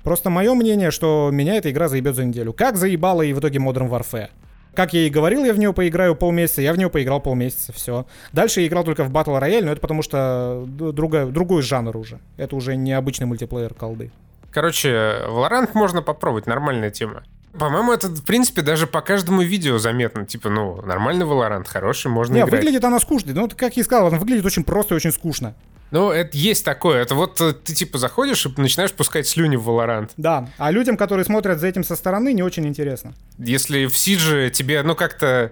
[0.02, 2.52] Просто мое мнение, что меня эта игра заебет за неделю.
[2.52, 4.30] Как заебала и в итоге Modern Warfare.
[4.76, 8.06] Как я и говорил, я в нее поиграю полмесяца, я в нее поиграл полмесяца, все.
[8.34, 12.20] Дальше я играл только в Battle Royale, но это потому что другой, другой жанр уже.
[12.38, 14.12] Это уже не обычный мультиплеер колды.
[14.52, 14.90] Короче,
[15.28, 17.24] Valorant можно попробовать, нормальная тема.
[17.58, 20.26] По-моему, это, в принципе, даже по каждому видео заметно.
[20.26, 22.52] Типа, ну, нормальный Valorant, хороший, можно Не, играть.
[22.52, 23.34] выглядит она скучно.
[23.34, 25.56] Ну, как я и сказал, она выглядит очень просто и очень скучно.
[25.92, 27.02] Ну, это есть такое.
[27.02, 30.10] Это вот э, ты типа заходишь и начинаешь пускать слюни в Valorant.
[30.18, 33.14] Да, а людям, которые смотрят за этим со стороны, не очень интересно.
[33.38, 35.52] Если в Сидже тебе, ну, как-то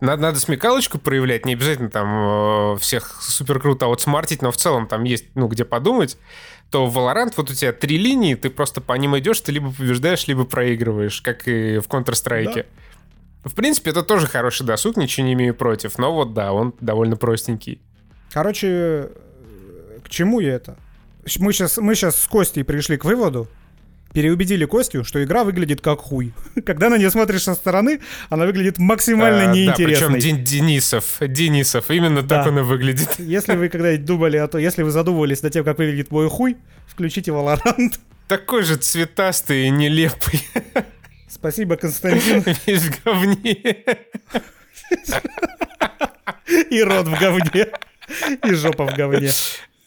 [0.00, 4.86] надо, надо смекалочку проявлять, не обязательно там э, всех супер круто аутсмартить, но в целом
[4.86, 6.18] там есть, ну, где подумать,
[6.70, 9.72] то в Valorant вот у тебя три линии, ты просто по ним идешь, ты либо
[9.72, 12.54] побеждаешь, либо проигрываешь, как и в Counter-Strike.
[12.54, 12.64] Да.
[13.44, 17.16] В принципе, это тоже хороший досуг, ничего не имею против, но вот да, он довольно
[17.16, 17.80] простенький.
[18.32, 19.10] Короче,
[20.10, 20.76] к чему я это?
[21.38, 23.46] Мы сейчас, мы сейчас с Костей пришли к выводу,
[24.12, 26.32] переубедили Костю, что игра выглядит как хуй.
[26.66, 30.08] Когда на нее смотришь со стороны, она выглядит максимально а, неинтересной.
[30.08, 32.42] Да, причем Денисов, Денисов, именно да.
[32.42, 33.08] так он и выглядит.
[33.18, 36.56] Если вы когда-нибудь думали о том, если вы задумывались над тем, как выглядит мой хуй,
[36.88, 37.94] включите Valorant.
[38.26, 40.44] Такой же цветастый и нелепый.
[41.28, 42.44] Спасибо, Константин.
[42.66, 43.76] Весь в говне.
[46.68, 47.68] И рот в говне.
[48.44, 49.30] И жопа в говне.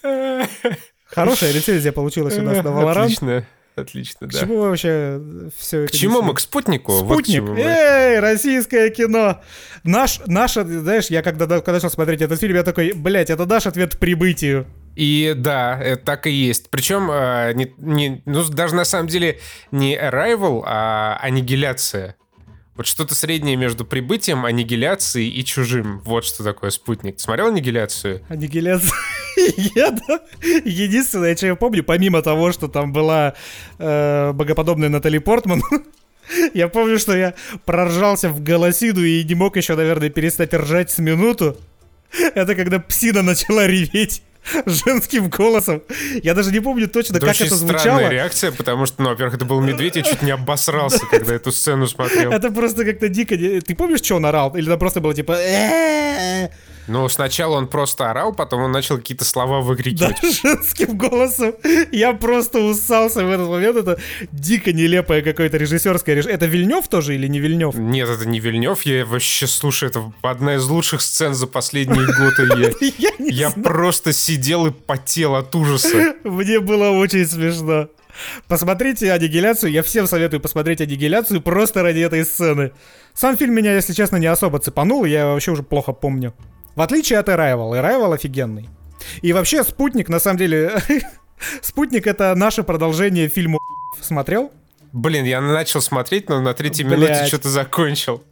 [1.07, 3.03] Хорошая рецензия получилась у нас на Valorant.
[3.03, 3.45] Отлично.
[3.75, 4.37] Отлично, да.
[4.37, 5.21] К чему вообще
[5.57, 5.93] все это?
[5.93, 6.35] К чему мы?
[6.35, 6.91] К спутнику?
[6.91, 7.41] Спутник.
[7.41, 9.41] Вот Эй, российское кино.
[9.83, 13.65] Наш, наш, знаешь, я когда, когда начал смотреть этот фильм, я такой, блядь, это наш
[13.65, 14.67] ответ прибытию.
[14.95, 16.69] И да, э, так и есть.
[16.69, 19.39] Причем э, не, не, ну, даже на самом деле
[19.71, 22.15] не Arrival, а аннигиляция.
[22.75, 25.99] Вот что-то среднее между прибытием, аннигиляцией и чужим.
[26.01, 27.17] Вот что такое спутник.
[27.17, 28.21] Ты смотрел аннигиляцию?
[28.29, 28.91] Аннигиляция.
[30.65, 33.33] Единственное, что я помню, помимо того, что там была
[33.79, 35.61] э, богоподобная Натали Портман,
[36.53, 37.33] я помню, что я
[37.65, 41.57] проржался в голосиду и не мог еще, наверное, перестать ржать с минуту.
[42.35, 44.23] Это когда псина начала реветь.
[44.65, 45.81] женским голосом.
[46.21, 47.79] Я даже не помню точно, это как это звучало.
[47.79, 51.51] странная реакция, потому что, ну, во-первых, это был медведь, я чуть не обосрался, когда эту
[51.51, 52.31] сцену смотрел.
[52.31, 53.35] Это просто как-то дико.
[53.37, 54.55] Ты помнишь, что он орал?
[54.55, 55.37] Или это просто было типа...
[56.87, 60.17] Ну, сначала он просто орал, потом он начал какие-то слова выкрикивать.
[60.21, 61.53] Да, женским голосом.
[61.91, 63.77] Я просто усался в этот момент.
[63.77, 63.99] Это
[64.31, 66.35] дико нелепое какое-то режиссерское решение.
[66.35, 67.75] Это Вильнев тоже или не Вильнев?
[67.75, 68.81] Нет, это не Вильнев.
[68.83, 72.73] Я вообще, слушаю, это одна из лучших сцен за последние годы.
[72.97, 76.15] Я, я просто сидел и потел от ужаса.
[76.23, 77.89] Мне было очень смешно.
[78.47, 79.71] Посмотрите аннигиляцию.
[79.71, 82.71] Я всем советую посмотреть аннигиляцию просто ради этой сцены.
[83.13, 85.05] Сам фильм меня, если честно, не особо цепанул.
[85.05, 86.33] Я вообще уже плохо помню.
[86.75, 87.71] В отличие от Arrival.
[87.71, 88.69] Arrival офигенный.
[89.21, 90.81] И вообще, Спутник, на самом деле...
[91.61, 93.59] Спутник— это наше продолжение фильма
[94.01, 94.51] Смотрел?
[94.91, 96.99] Блин, я начал смотреть, но на третьей Блядь.
[96.99, 98.23] минуте что-то закончил.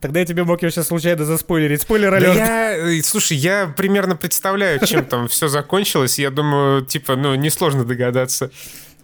[0.00, 1.82] Тогда я тебе мог его сейчас случайно заспойлерить.
[1.82, 2.34] Спойлер алерт.
[2.34, 6.18] Да я, слушай, я примерно представляю, чем там все закончилось.
[6.18, 8.50] Я думаю, типа, ну, несложно догадаться.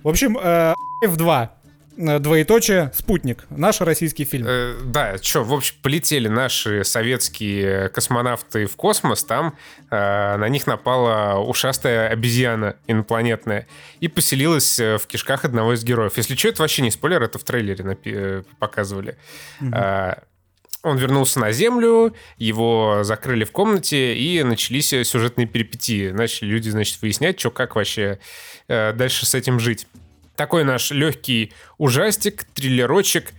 [0.02, 1.48] В общем, F2 Э,
[1.96, 3.46] двоеточие «Спутник».
[3.50, 4.46] Наш российский фильм.
[4.48, 9.56] Э, да, что, в общем, полетели наши советские космонавты в космос, там
[9.90, 13.66] э, на них напала ушастая обезьяна инопланетная
[14.00, 16.16] и поселилась э, в кишках одного из героев.
[16.16, 19.16] Если что, это вообще не спойлер, это в трейлере напи- показывали.
[19.60, 19.70] Угу.
[19.74, 20.14] Э,
[20.82, 26.10] он вернулся на Землю, его закрыли в комнате, и начались сюжетные перипетии.
[26.10, 28.18] Начали люди, значит, выяснять, что как вообще
[28.66, 29.86] э, дальше с этим жить
[30.40, 33.34] такой наш легкий ужастик, триллерочек.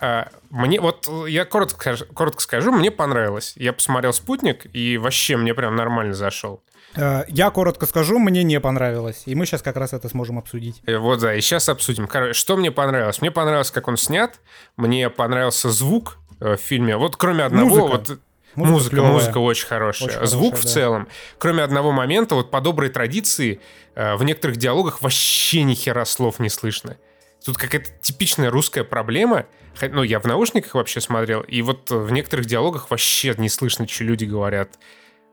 [0.00, 3.54] А, мне вот я коротко, коротко скажу, мне понравилось.
[3.56, 6.62] Я посмотрел спутник и вообще мне прям нормально зашел.
[6.94, 9.24] А, я коротко скажу, мне не понравилось.
[9.26, 10.80] И мы сейчас как раз это сможем обсудить.
[10.86, 12.08] Э, вот, да, и сейчас обсудим.
[12.32, 13.20] Что мне понравилось?
[13.20, 14.38] Мне понравилось, как он снят.
[14.76, 16.96] Мне понравился звук э, в фильме.
[16.96, 17.88] Вот кроме одного...
[17.88, 18.10] Музыка.
[18.10, 18.18] Вот,
[18.54, 20.08] Музыка, музыка, музыка очень хорошая.
[20.18, 21.08] Очень Звук хорошая, в целом.
[21.38, 23.60] Кроме одного момента, вот по доброй традиции,
[23.94, 26.96] э, в некоторых диалогах вообще ни хера слов не слышно.
[27.44, 29.46] Тут какая-то типичная русская проблема.
[29.80, 34.04] Ну, я в наушниках вообще смотрел, и вот в некоторых диалогах вообще не слышно, что
[34.04, 34.70] люди говорят.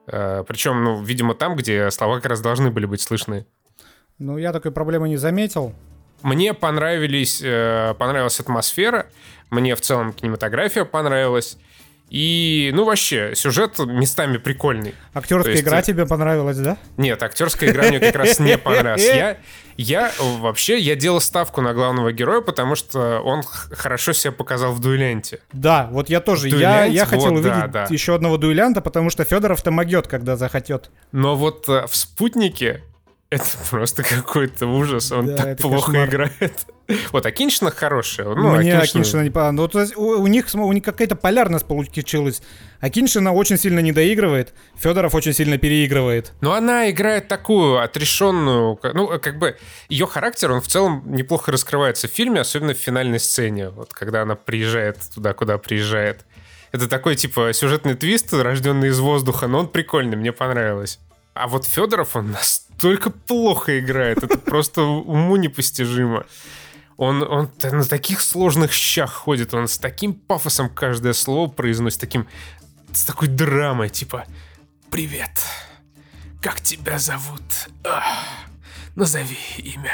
[0.08, 3.46] Э, Причем, ну, видимо, там, где слова как раз должны были быть слышны.
[4.18, 5.74] Ну, я такой проблемы не заметил.
[6.22, 9.08] Мне понравились, э, понравилась атмосфера,
[9.50, 11.58] мне в целом кинематография понравилась.
[12.12, 14.96] И, ну, вообще, сюжет местами прикольный.
[15.14, 16.78] Актерская есть, игра э, тебе понравилась, да?
[16.98, 19.06] Нет, актерская игра мне как раз не понравилась.
[19.06, 19.38] Я,
[19.78, 24.82] я вообще, я делал ставку на главного героя, потому что он хорошо себя показал в
[24.82, 25.40] дуэленте.
[25.54, 26.50] Да, вот я тоже.
[26.50, 27.88] Я, я хотел вот, увидеть да, да.
[27.90, 30.92] еще одного дуэлянта, потому что Федоров-то могет, когда захотет.
[31.14, 32.84] Но вот э, в «Спутнике»
[33.32, 36.10] Это просто какой-то ужас, он да, так плохо кошмар.
[36.10, 36.66] играет.
[37.14, 38.28] Вот, Акиншина хорошая.
[38.28, 39.94] Ну, Мне Акиншина, Акиншина не понравилась.
[39.96, 42.42] Ну, у, у них, у них какая-то полярность получилась.
[42.82, 46.34] Акиншина очень сильно не доигрывает, Федоров очень сильно переигрывает.
[46.42, 49.56] Но она играет такую отрешенную, ну, как бы,
[49.88, 54.24] ее характер, он в целом неплохо раскрывается в фильме, особенно в финальной сцене, вот, когда
[54.24, 56.26] она приезжает туда, куда приезжает.
[56.74, 61.00] Это такой, типа, сюжетный твист, рожденный из воздуха, но он прикольный, мне понравилось.
[61.34, 62.71] А вот Федоров, он настолько
[63.12, 66.26] плохо играет, это просто уму непостижимо.
[66.98, 72.28] Он, он на таких сложных щах ходит, он с таким пафосом каждое слово произносит, таким,
[72.94, 74.26] с такой драмой, типа
[74.92, 75.32] «Привет,
[76.42, 77.42] как тебя зовут?
[77.84, 78.26] Ах,
[78.96, 79.94] назови имя».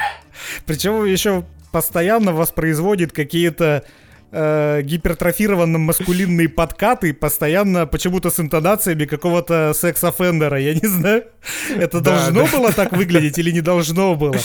[0.65, 3.85] Причем еще постоянно воспроизводит какие-то
[4.31, 10.59] э, гипертрофированно маскулинные подкаты, постоянно почему-то с интонациями какого-то секс-офендера.
[10.59, 11.25] Я не знаю,
[11.69, 14.37] это должно было так выглядеть или не должно было.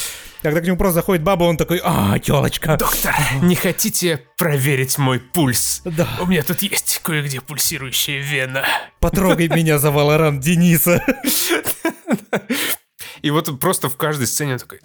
[0.43, 2.76] Когда к нему просто заходит баба, он такой, а, телочка.
[2.76, 5.83] Доктор, не хотите проверить мой пульс?
[5.85, 6.09] Да.
[6.20, 8.64] У меня тут есть кое-где пульсирующая вена.
[8.99, 11.05] Потрогай меня за Валорант Дениса.
[13.22, 14.80] И вот просто в каждой сцене такой...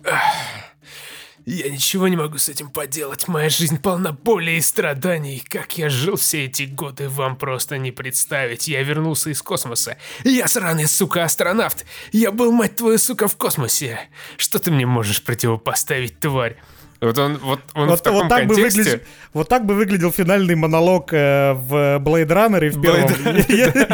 [1.50, 3.30] Я ничего не могу с этим поделать.
[3.30, 5.42] Моя жизнь полна боли и страданий.
[5.48, 8.68] Как я жил все эти годы, вам просто не представить.
[8.68, 9.98] Я вернулся из космоса.
[10.26, 11.86] Я сраный, сука, астронавт.
[12.12, 13.98] Я был, мать твою, сука, в космосе.
[14.36, 16.58] Что ты мне можешь противопоставить, тварь?
[17.00, 18.82] Вот он, вот он вот, в таком вот так контексте...
[18.82, 23.38] Бы выглядел, вот так бы выглядел финальный монолог э, в Blade Runner в первом.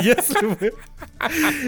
[0.02, 0.74] Если бы,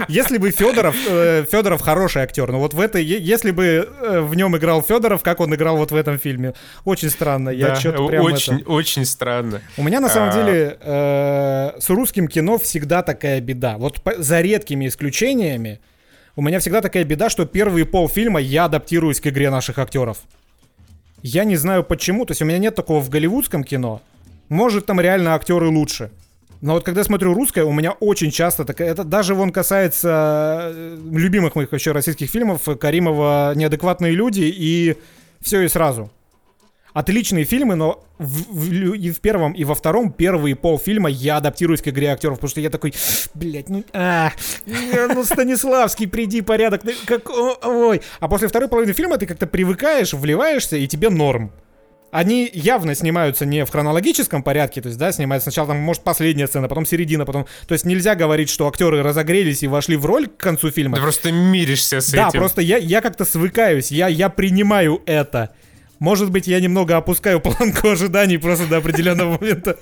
[0.08, 4.34] если бы Федоров, э, Федоров хороший актер, но вот в этой, если бы э, в
[4.36, 6.54] нем играл Федоров, как он играл вот в этом фильме,
[6.86, 7.50] очень странно.
[7.50, 9.62] Я что-то прям очень, очень странно.
[9.76, 10.32] У меня на самом а...
[10.32, 13.78] деле э, с русским кино всегда такая беда.
[13.78, 15.82] Вот за редкими исключениями
[16.38, 20.20] у меня всегда такая беда, что первые полфильма я адаптируюсь к игре наших актеров.
[21.28, 24.00] Я не знаю почему, то есть у меня нет такого в голливудском кино.
[24.48, 26.12] Может, там реально актеры лучше.
[26.62, 28.92] Но вот когда смотрю русское, у меня очень часто такая...
[28.92, 34.98] Это даже вон касается э, любимых моих вообще российских фильмов Каримова «Неадекватные люди» и
[35.42, 36.12] «Все и сразу»
[36.96, 41.82] отличные фильмы, но в, в, и в первом, и во втором первые полфильма я адаптируюсь
[41.82, 42.94] к игре актеров, потому что я такой,
[43.34, 44.32] блядь, ну, а,
[44.66, 48.02] ну, Станиславский, приди, порядок, как, ой.
[48.22, 51.52] А после второй половины фильма ты как-то привыкаешь, вливаешься, и тебе норм.
[52.12, 56.48] Они явно снимаются не в хронологическом порядке, то есть, да, снимаются сначала там, может, последняя
[56.48, 57.46] сцена, потом середина, потом...
[57.68, 60.96] То есть нельзя говорить, что актеры разогрелись и вошли в роль к концу фильма.
[60.96, 62.32] Ты просто миришься с да, этим.
[62.32, 65.54] Да, просто я, я как-то свыкаюсь, я, я принимаю это.
[66.00, 69.78] Может быть, я немного опускаю планку ожиданий просто до определенного момента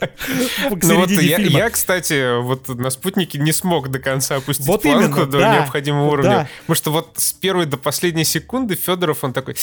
[0.94, 5.22] ну вот я, я, кстати, вот на спутнике не смог до конца опустить вот планку
[5.22, 6.30] именно, до да, необходимого уровня.
[6.30, 6.48] Да.
[6.62, 9.56] Потому что вот с первой до последней секунды Федоров, он такой...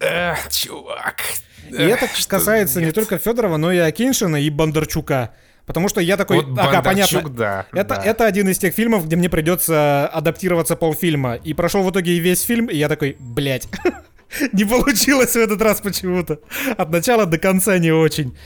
[0.00, 1.22] Эх, чувак.
[1.70, 2.88] И это касается нет.
[2.88, 5.34] не только Федорова, но и Акиншина и Бондарчука.
[5.66, 7.22] Потому что я такой, вот ага, понятно.
[7.30, 8.02] Да, это, да.
[8.02, 11.36] это один из тех фильмов, где мне придется адаптироваться полфильма.
[11.36, 13.66] И прошел в итоге весь фильм, и я такой, блядь.
[14.52, 16.38] Не получилось в этот раз почему-то.
[16.76, 18.36] От начала до конца не очень.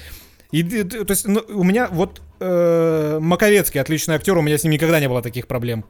[0.50, 4.72] И, то есть, ну, у меня вот э, Маковецкий отличный актер, у меня с ним
[4.72, 5.84] никогда не было таких проблем.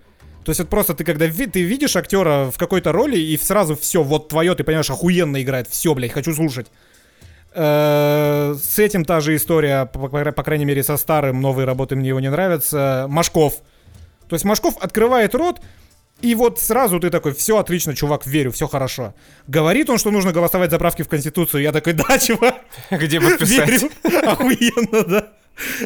[0.45, 3.77] То есть вот просто ты когда ви- ты видишь актера в какой-то роли и сразу
[3.77, 6.67] все, вот твое, ты понимаешь, охуенно играет, все, блядь, хочу слушать.
[7.55, 11.97] Э, с этим та же история, по, по, по крайней мере, со старым, новые работы
[11.97, 13.07] мне его не нравятся.
[13.09, 13.55] Машков.
[14.29, 15.61] То есть Машков открывает рот,
[16.21, 19.15] и вот сразу ты такой, все отлично, чувак, верю, все хорошо.
[19.47, 21.63] Говорит он, что нужно голосовать за правки в Конституцию.
[21.63, 22.57] Я такой, да, чувак.
[22.91, 23.69] Где подписать?
[23.69, 23.91] Верю.
[24.27, 25.33] Охуенно, да.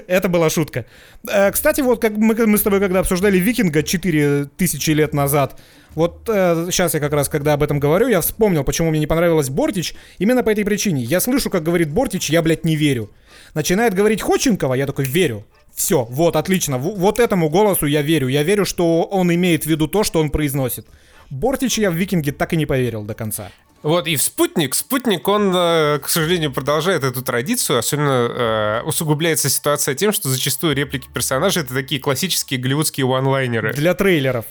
[0.06, 0.86] Это была шутка.
[1.28, 5.58] Э, кстати, вот как мы, мы с тобой когда обсуждали Викинга 4000 лет назад,
[5.94, 9.06] вот э, сейчас я как раз, когда об этом говорю, я вспомнил, почему мне не
[9.06, 9.94] понравилось Бортич.
[10.18, 11.02] Именно по этой причине.
[11.02, 13.10] Я слышу, как говорит Бортич, я, блядь, не верю.
[13.54, 15.44] Начинает говорить Ходченкова, я такой, верю.
[15.74, 16.78] Все, вот, отлично.
[16.78, 18.28] Вот этому голосу я верю.
[18.28, 20.86] Я верю, что он имеет в виду то, что он произносит.
[21.30, 23.50] Бортич я в Викинге так и не поверил до конца.
[23.82, 29.50] Вот, и в «Спутник», «Спутник», он, э, к сожалению, продолжает эту традицию, особенно э, усугубляется
[29.50, 33.72] ситуация тем, что зачастую реплики персонажей— это такие классические голливудские ванлайнеры.
[33.72, 34.44] Для трейлеров.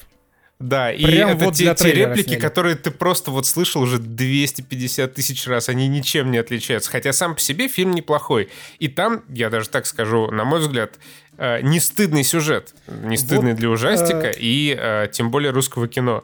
[0.61, 2.39] Да, и Прям это вот те, те реплики, сняли.
[2.39, 6.91] которые ты просто вот слышал уже 250 тысяч раз, они ничем не отличаются.
[6.91, 8.49] Хотя сам по себе фильм неплохой.
[8.79, 10.99] И там, я даже так скажу, на мой взгляд,
[11.37, 12.75] э, не стыдный сюжет.
[12.87, 14.35] Не стыдный вот, для ужастика э...
[14.37, 16.23] и э, тем более русского кино.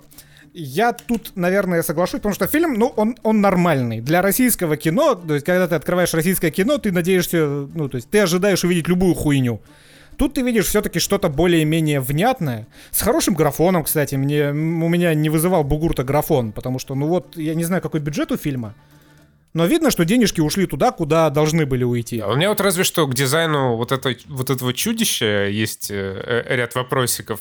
[0.54, 4.02] Я тут, наверное, соглашусь, потому что фильм, ну, он, он нормальный.
[4.02, 8.10] Для российского кино, то есть, когда ты открываешь российское кино, ты надеешься, ну, то есть,
[8.10, 9.62] ты ожидаешь увидеть любую хуйню.
[10.18, 12.68] Тут ты видишь все-таки что-то более-менее внятное.
[12.92, 14.16] С хорошим графоном, кстати.
[14.16, 14.54] Мне, у
[14.90, 18.38] меня не вызывал бугурта графон, потому что, ну вот, я не знаю, какой бюджет у
[18.38, 18.74] фильма.
[19.54, 22.20] Но видно, что денежки ушли туда, куда должны были уйти.
[22.20, 26.44] Да, у меня вот разве что к дизайну вот, это, вот этого чудища есть э,
[26.48, 27.40] э, ряд вопросиков.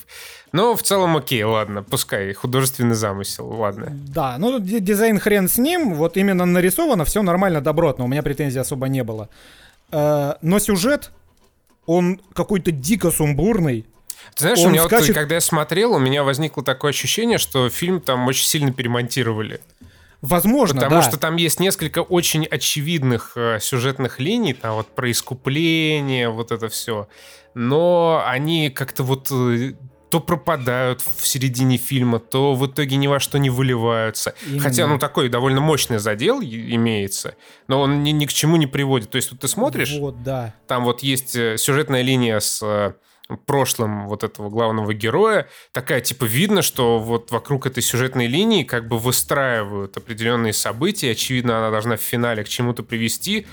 [0.52, 3.88] Но в целом окей, ладно, пускай, художественный замысел, ладно.
[3.90, 8.60] Да, ну дизайн хрен с ним, вот именно нарисовано, все нормально, добротно, у меня претензий
[8.60, 9.28] особо не было.
[9.90, 11.10] Э, но сюжет
[11.86, 13.86] он какой-то дико сумбурный.
[14.34, 15.08] Ты знаешь, он у меня скачет...
[15.08, 19.60] вот, когда я смотрел, у меня возникло такое ощущение, что фильм там очень сильно перемонтировали.
[20.22, 21.08] Возможно, Потому да.
[21.08, 26.68] что там есть несколько очень очевидных э, сюжетных линий, там вот про искупление, вот это
[26.68, 27.08] все.
[27.54, 29.74] Но они как-то вот э,
[30.10, 34.34] то пропадают в середине фильма, то в итоге ни во что не выливаются.
[34.46, 34.62] Именно.
[34.62, 37.34] Хотя, ну, такой довольно мощный задел имеется,
[37.68, 39.10] но он ни, ни к чему не приводит.
[39.10, 40.54] То есть вот ты смотришь, вот, да.
[40.66, 42.92] там вот есть э, сюжетная линия с э,
[43.46, 48.86] прошлым вот этого главного героя, такая, типа, видно, что вот вокруг этой сюжетной линии как
[48.88, 53.46] бы выстраивают определенные события, очевидно, она должна в финале к чему-то привести,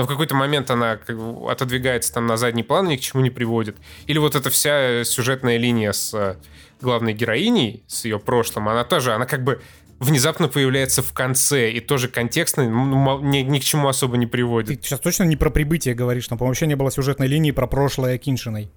[0.00, 3.00] но в какой-то момент она как бы отодвигается там на задний план и ни к
[3.00, 3.76] чему не приводит.
[4.06, 6.36] Или вот эта вся сюжетная линия с э,
[6.80, 9.60] главной героиней, с ее прошлым, она тоже, она как бы
[9.98, 14.80] внезапно появляется в конце и тоже контекстно ну, ни, ни к чему особо не приводит.
[14.80, 18.16] Ты сейчас точно не про прибытие говоришь, там, вообще не было сюжетной линии про прошлое
[18.16, 18.70] Киншиной.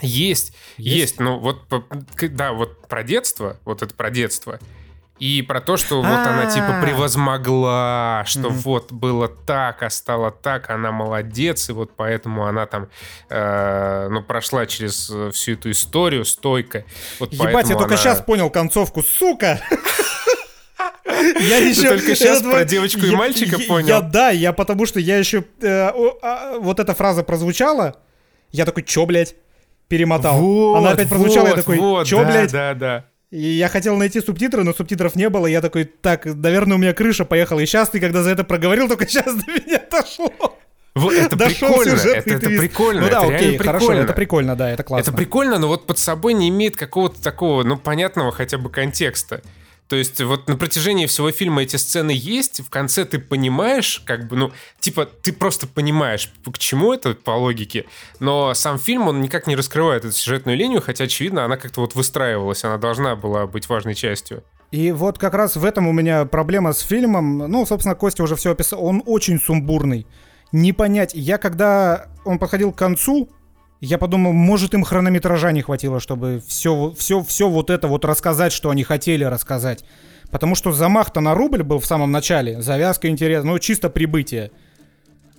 [0.00, 1.64] Есть, есть, есть, ну вот,
[2.30, 4.60] да, вот про детство, вот это про детство,
[5.18, 6.82] И про то, что вот она типа А.
[6.82, 12.88] превозмогла, что вот было так, а стало так, она молодец, и вот поэтому она там,
[13.28, 16.84] э, ну, прошла через э, всю эту историю стойко.
[17.18, 19.60] Вот Ебать, я только сейчас понял концовку, сука!
[21.40, 23.88] Я Ты еще только щас это- про девочку и я- мальчика я- понял?
[23.88, 27.96] Я да, я потому что я еще э, о, а, вот эта фраза прозвучала,
[28.52, 29.34] я такой, чё, блядь?
[29.88, 30.38] Перемотал.
[30.38, 32.52] Вот, Она опять прозвучала, я такой, вот, чё, да, блядь?
[32.52, 33.04] Да, да.
[33.30, 35.46] И я хотел найти субтитры, но субтитров не было.
[35.46, 37.60] Я такой, так, наверное, у меня крыша поехала.
[37.60, 40.32] И сейчас ты, когда за это проговорил, только сейчас до меня дошло.
[40.94, 42.60] Вот это Дошел прикольно, это, это твист.
[42.60, 44.00] прикольно, Ну да, это окей, хорошо, прикольно.
[44.02, 45.10] это прикольно, да, это классно.
[45.10, 49.42] Это прикольно, но вот под собой не имеет какого-то такого, ну, понятного хотя бы контекста.
[49.88, 54.28] То есть вот на протяжении всего фильма эти сцены есть, в конце ты понимаешь, как
[54.28, 57.86] бы, ну, типа, ты просто понимаешь, к чему это по логике,
[58.20, 61.94] но сам фильм, он никак не раскрывает эту сюжетную линию, хотя, очевидно, она как-то вот
[61.94, 64.44] выстраивалась, она должна была быть важной частью.
[64.70, 67.38] И вот как раз в этом у меня проблема с фильмом.
[67.38, 68.84] Ну, собственно, Костя уже все описал.
[68.84, 70.06] Он очень сумбурный.
[70.52, 71.12] Не понять.
[71.14, 73.30] Я когда он подходил к концу,
[73.80, 78.52] я подумал, может им хронометража не хватило, чтобы все, все, все вот это вот рассказать,
[78.52, 79.84] что они хотели рассказать.
[80.30, 84.50] Потому что замах-то на рубль был в самом начале, завязка интересная, ну чисто прибытие.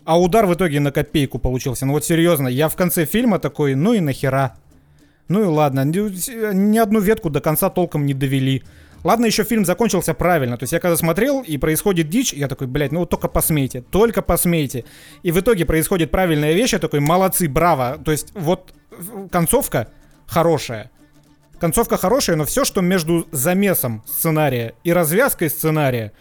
[0.05, 1.85] А удар в итоге на копейку получился.
[1.85, 4.55] Ну вот серьезно, я в конце фильма такой, ну и нахера.
[5.27, 8.63] Ну и ладно, ни, ни одну ветку до конца толком не довели.
[9.03, 10.57] Ладно, еще фильм закончился правильно.
[10.57, 13.81] То есть я когда смотрел, и происходит дичь, я такой, блядь, ну вот только посмейте,
[13.81, 14.85] только посмейте.
[15.23, 17.99] И в итоге происходит правильная вещь, я такой, молодцы, браво.
[18.03, 19.89] То есть вот э, концовка
[20.27, 20.91] хорошая.
[21.59, 26.13] Концовка хорошая, но все, что между замесом сценария и развязкой сценария,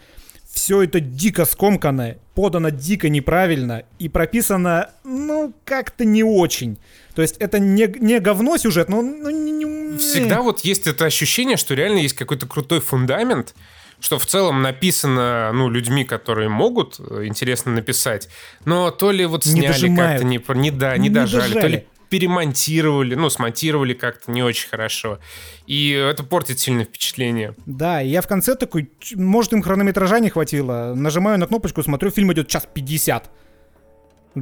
[0.51, 6.77] все это дико скомканное, подано дико неправильно и прописано, ну, как-то не очень.
[7.19, 9.01] То есть это не, не говно сюжет, но...
[9.01, 13.55] Ну, не- не- Всегда вот есть это ощущение, что реально есть какой-то крутой фундамент,
[13.99, 18.29] что в целом написано, ну, людьми, которые могут э, интересно написать,
[18.63, 21.71] но то ли вот сняли как-то не, не, да, не, Не дожали, то дожали.
[21.73, 25.19] ли перемонтировали, ну, смонтировали как-то не очень хорошо.
[25.67, 27.53] И это портит сильное впечатление.
[27.65, 30.93] Да, я в конце такой, может им хронометража не хватило.
[30.95, 33.29] Нажимаю на кнопочку, смотрю, фильм идет час 50.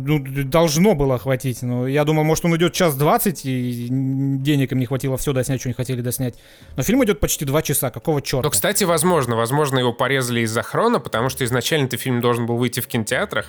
[0.04, 1.62] Ну, должно было хватить.
[1.62, 5.60] Но я думал, может, он идет час 20, и денег им не хватило все доснять,
[5.60, 6.36] что они хотели доснять.
[6.76, 7.90] Но фильм идет почти 2 часа.
[7.90, 8.44] Какого черта?
[8.44, 12.80] Но, кстати, возможно, возможно, его порезали из-за хрона, потому что изначально-то фильм должен был выйти
[12.80, 13.48] в кинотеатрах.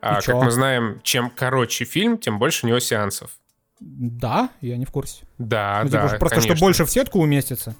[0.00, 0.32] А, чё?
[0.32, 3.30] как мы знаем, чем короче фильм, тем больше у него сеансов.
[3.80, 5.24] Да, я не в курсе.
[5.38, 6.56] Да, Ну, да, типа, просто конечно.
[6.56, 7.74] что больше в сетку уместится.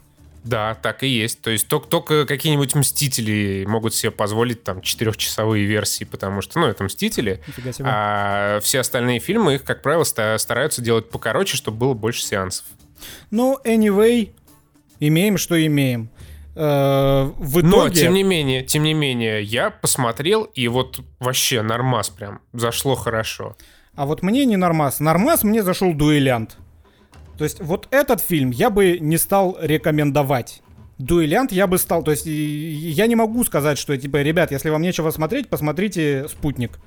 [0.45, 1.43] Да, так и есть.
[1.43, 6.67] То есть только, только какие-нибудь мстители могут себе позволить там четырехчасовые версии, потому что, ну,
[6.67, 7.41] это мстители.
[7.81, 12.65] А все остальные фильмы их, как правило, ста- стараются делать покороче, чтобы было больше сеансов.
[13.31, 14.31] Ну, anyway,
[14.99, 16.11] имеем, что имеем.
[16.55, 18.01] Э, в Но, итоге...
[18.03, 23.57] тем не менее, тем не менее, я посмотрел, и вот вообще нормас прям, зашло хорошо.
[23.95, 25.01] А вот мне не нормас.
[25.01, 26.57] Нормас мне зашел дуэлянт.
[27.41, 30.61] То есть вот этот фильм я бы не стал рекомендовать.
[30.99, 32.03] Дуэлянт я бы стал...
[32.05, 36.79] То есть я не могу сказать, что, типа, ребят, если вам нечего смотреть, посмотрите «Спутник».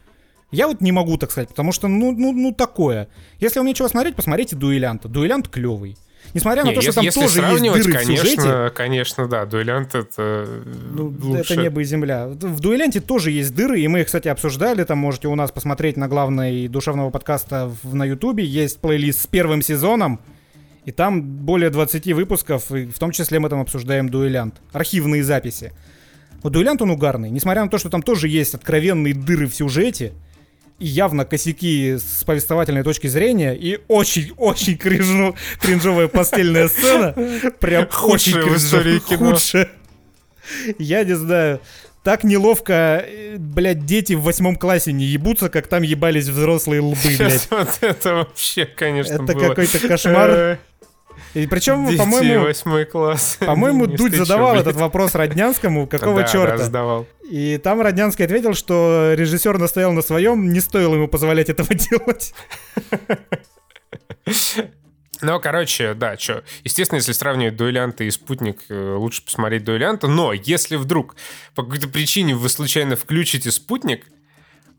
[0.52, 3.08] Я вот не могу так сказать, потому что, ну, ну, ну такое.
[3.40, 5.08] Если вам нечего смотреть, посмотрите «Дуэлянта».
[5.08, 5.98] «Дуэлянт» клевый.
[6.36, 8.38] Несмотря на Не, то, что там если тоже есть дыры в сюжете.
[8.38, 10.48] конечно, конечно, да, дуэлянт это
[10.92, 11.54] Ну, лучше.
[11.54, 12.28] это небо и земля.
[12.28, 14.84] В дуэленте тоже есть дыры, и мы их, кстати, обсуждали.
[14.84, 18.46] Там можете у нас посмотреть на главной душевного подкаста в- на Ютубе.
[18.46, 20.20] Есть плейлист с первым сезоном.
[20.86, 24.62] И там более 20 выпусков, и в том числе мы там обсуждаем дуэлянт.
[24.74, 25.72] Архивные записи.
[26.42, 27.30] Вот дуэлянт он угарный.
[27.30, 30.14] Несмотря на то, что там тоже есть откровенные дыры в сюжете,
[30.80, 37.14] и явно косяки с повествовательной точки зрения, и очень-очень кринжу, кринжовая постельная сцена.
[37.60, 39.00] Прям очень кринжовая.
[39.00, 39.70] Худшая.
[40.78, 41.62] Я не знаю.
[42.04, 46.98] Так неловко, э, блядь, дети в восьмом классе не ебутся, как там ебались взрослые лбы,
[47.02, 47.44] блядь.
[47.44, 50.60] Сейчас вот это вообще, конечно, Это какой-то кошмар.
[51.34, 53.38] И причем, по-моему, восьмой класс.
[53.40, 56.58] по-моему, Дудь задавал этот вопрос Роднянскому, какого черта?
[56.58, 57.08] Да, задавал.
[57.30, 62.34] И там Роднянский ответил, что режиссер настоял на своем, не стоило ему позволять этого делать.
[65.22, 66.44] Ну, короче, да, что.
[66.66, 70.08] Естественно, если сравнивать дуэлянта и спутник, э, лучше посмотреть дуэлянта.
[70.08, 71.16] Но если вдруг
[71.56, 74.06] по какой-то причине вы случайно включите спутник,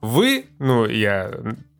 [0.03, 1.33] вы, ну, я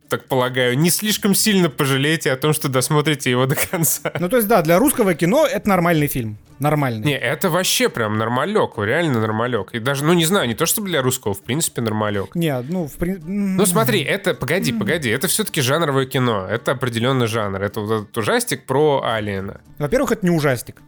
[0.07, 4.11] так полагаю, не слишком сильно пожалеете о том, что досмотрите его до конца.
[4.19, 6.37] Ну, то есть, да, для русского кино это нормальный фильм.
[6.59, 7.05] Нормальный.
[7.05, 9.73] Не, это вообще прям нормалек, реально нормалек.
[9.73, 12.33] И даже, ну, не знаю, не то что для русского, в принципе, нормалек.
[12.33, 13.27] Не, ну, в принципе...
[13.27, 18.17] Ну смотри, это, погоди, погоди, это все-таки жанровое кино, это определенный жанр, это вот этот
[18.17, 19.61] ужастик про Алиена.
[19.79, 20.81] Во-первых, это не ужастик.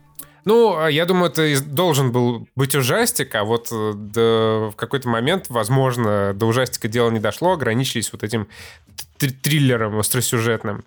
[0.47, 5.09] Ну, а я думаю, это должен был быть ужастик, а вот э, до, в какой-то
[5.09, 8.47] момент, возможно, до ужастика дело не дошло, ограничились вот этим
[9.17, 10.85] триллером остросюжетным.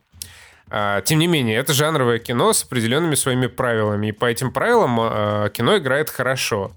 [0.70, 4.96] А, тем не менее, это жанровое кино с определенными своими правилами, и по этим правилам
[4.98, 6.72] а, кино играет хорошо.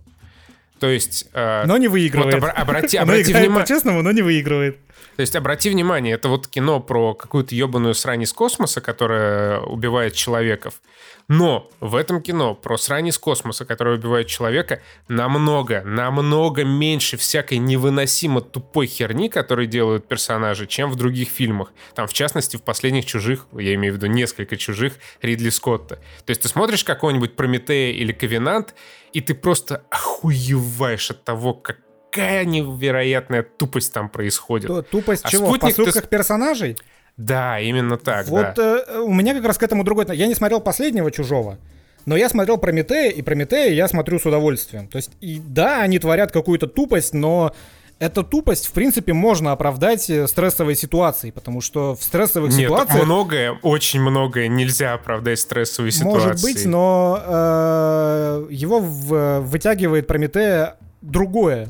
[0.82, 1.30] То есть...
[1.34, 2.42] Но не выигрывает.
[2.42, 3.62] Вот, обрати, обрати внимание...
[3.62, 4.78] по-честному, но не выигрывает.
[5.16, 10.16] То есть обрати внимание, это вот кино про какую-то ебаную срань из космоса, которая убивает
[10.16, 10.82] человеков.
[11.28, 17.58] Но в этом кино про срань из космоса, которая убивает человека, намного, намного меньше всякой
[17.58, 21.72] невыносимо тупой херни, которую делают персонажи, чем в других фильмах.
[21.96, 25.96] Там, в частности, в последних «Чужих», я имею в виду несколько «Чужих» Ридли Скотта.
[26.26, 28.76] То есть ты смотришь какой-нибудь «Прометея» или «Ковенант»,
[29.14, 31.78] и ты просто охуеваешь от того, как
[32.14, 34.68] какая невероятная тупость там происходит.
[34.68, 35.48] То, тупость а чего?
[35.48, 36.08] Спутник в поступках ты...
[36.08, 36.78] персонажей?
[37.18, 38.28] Да, именно так.
[38.28, 38.84] Вот да.
[38.88, 40.06] э, у меня как раз к этому другой.
[40.16, 41.58] Я не смотрел последнего чужого.
[42.06, 44.88] Но я смотрел Прометея, и Прометея я смотрю с удовольствием.
[44.88, 47.54] То есть, и да, они творят какую-то тупость, но
[48.00, 53.06] эту тупость, в принципе, можно оправдать э, стрессовой ситуацией, потому что в стрессовых Нет, ситуациях...
[53.06, 56.28] многое, очень многое нельзя оправдать стрессовой ситуацией.
[56.28, 61.70] Может быть, но э, его в, вытягивает Прометея другое.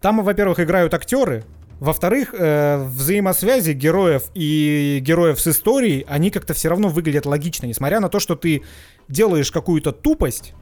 [0.00, 1.44] Там, во-первых, играют актеры,
[1.80, 8.00] во-вторых, э, взаимосвязи героев и героев с историей, они как-то все равно выглядят логично, несмотря
[8.00, 8.62] на то, что ты
[9.08, 10.54] делаешь какую-то тупость,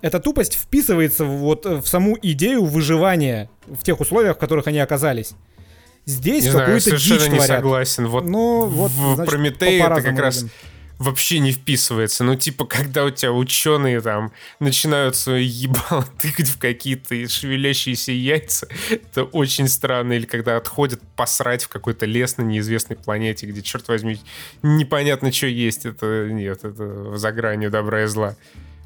[0.00, 5.34] эта тупость вписывается вот в саму идею выживания в тех условиях, в которых они оказались.
[6.06, 8.06] Здесь какую-то дичь совершенно не согласен.
[8.06, 10.46] Вот, ну, вот в значит, Прометее это как раз
[10.98, 12.24] вообще не вписывается.
[12.24, 18.68] Ну, типа, когда у тебя ученые там начинают свое ебало тыкать в какие-то шевелящиеся яйца,
[18.90, 20.14] это очень странно.
[20.14, 24.20] Или когда отходят посрать в какой-то лес на неизвестной планете, где, черт возьми,
[24.62, 25.86] непонятно, что есть.
[25.86, 28.36] Это нет, это за гранью добра и зла.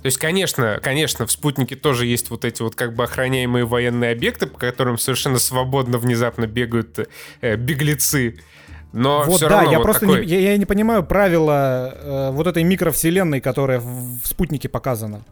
[0.02, 4.10] То есть, конечно, конечно, в спутнике тоже есть вот эти вот как бы охраняемые военные
[4.10, 7.08] объекты, по которым совершенно свободно внезапно бегают
[7.40, 8.40] э, беглецы.
[8.92, 10.26] Но вот все да, равно я вот просто такой...
[10.26, 15.24] не, я, я не понимаю правила э, вот этой микровселенной, которая в, в спутнике показана.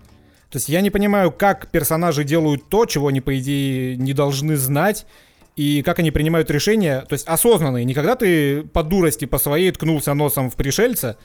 [0.50, 4.56] То есть я не понимаю, как персонажи делают то, чего они, по идее, не должны
[4.56, 5.06] знать,
[5.56, 9.70] и как они принимают решения, то есть осознанные, не когда ты по дурости, по своей
[9.70, 11.18] ткнулся носом в пришельца,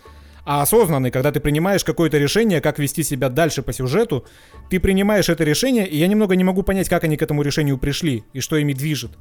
[0.45, 4.25] а осознанный, когда ты принимаешь какое-то решение, как вести себя дальше по сюжету,
[4.69, 7.77] ты принимаешь это решение, и я немного не могу понять, как они к этому решению
[7.77, 9.11] пришли, и что ими движет.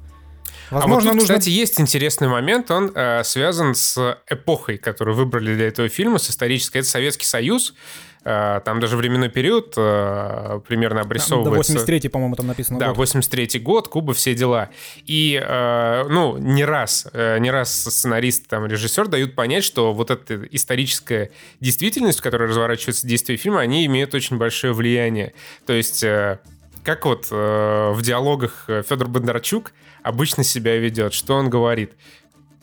[0.70, 1.34] Возможно, а вот тут, нужно...
[1.34, 6.30] кстати, есть интересный момент, он э, связан с эпохой, которую выбрали для этого фильма, с
[6.30, 6.78] исторической.
[6.78, 7.74] Это Советский Союз,
[8.24, 11.74] э, там даже временной период э, примерно обрисовывается.
[11.74, 12.78] Да, 83-й, по-моему, там написано.
[12.78, 14.70] Да, 83-й год, Куба, все дела.
[15.06, 20.44] И, э, ну, не раз, не раз сценарист, там, режиссер дают понять, что вот эта
[20.50, 25.34] историческая действительность, в которой разворачивается действие фильма, они имеют очень большое влияние.
[25.66, 26.04] То есть...
[26.84, 29.72] Как вот э, в диалогах Федор Бондарчук
[30.04, 31.92] обычно себя ведет, что он говорит.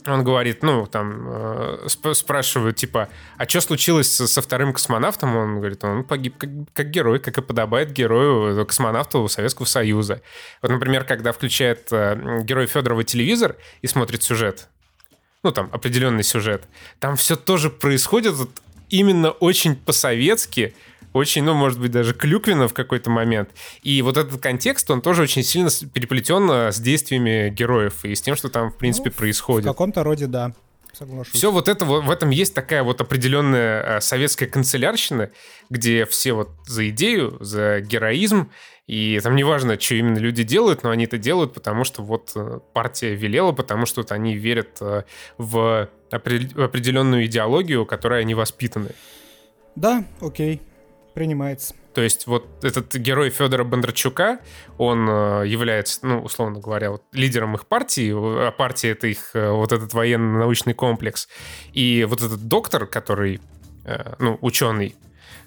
[0.08, 5.36] Он говорит, ну, там, э, сп- спрашивают, типа, а что случилось со вторым космонавтом?
[5.36, 10.22] Он говорит, он погиб как, как герой, как и подобает герою космонавту Советского Союза.
[10.62, 14.70] Вот, например, когда включает э, герой Федорова телевизор и смотрит сюжет,
[15.44, 16.64] ну, там, определенный сюжет,
[17.00, 18.50] там все тоже происходит вот,
[18.90, 20.74] именно очень по-советски,
[21.14, 23.50] очень, ну, может быть, даже клюквенно в какой-то момент.
[23.84, 28.36] И вот этот контекст, он тоже очень сильно переплетен с действиями героев и с тем,
[28.36, 29.66] что там, в принципе, ну, происходит.
[29.66, 30.54] В каком-то роде, да.
[30.94, 31.34] Соглашусь.
[31.34, 35.32] Все вот это, в этом есть такая вот определенная э, советская канцелярщина,
[35.70, 38.52] где все вот за идею, за героизм,
[38.88, 42.60] и там неважно, что именно люди делают, но они это делают, потому что вот э,
[42.74, 45.04] партия велела, потому что вот они верят э,
[45.38, 48.90] в определенную идеологию, которой они воспитаны.
[49.76, 50.62] Да, окей
[51.14, 51.74] принимается.
[51.94, 54.40] То есть вот этот герой Федора Бондарчука,
[54.78, 59.50] он э, является, ну, условно говоря, вот, лидером их партии, а партия— это их э,
[59.50, 61.28] вот этот военно-научный комплекс.
[61.74, 63.42] И вот этот доктор, который,
[63.86, 64.96] э, ну, ученый,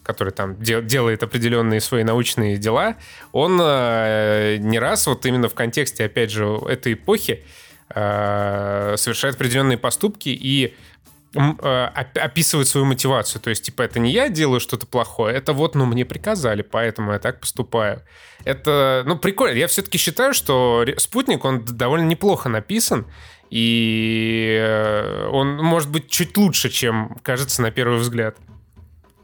[0.02, 2.96] который там де- делает определенные свои научные дела,
[3.32, 7.42] он не раз вот именно в контексте, опять же, этой эпохи
[7.88, 10.93] совершает определенные поступки и Э,
[11.34, 13.40] описывает свою мотивацию.
[13.42, 17.12] То есть, типа, это не я делаю что-то плохое, это вот, ну, мне приказали, поэтому
[17.12, 18.02] я так поступаю.
[18.44, 19.56] Это, ну, прикольно.
[19.56, 23.06] Я все-таки считаю, что «Спутник», он довольно неплохо написан,
[23.50, 28.36] и э, он может быть чуть лучше, чем кажется на первый взгляд.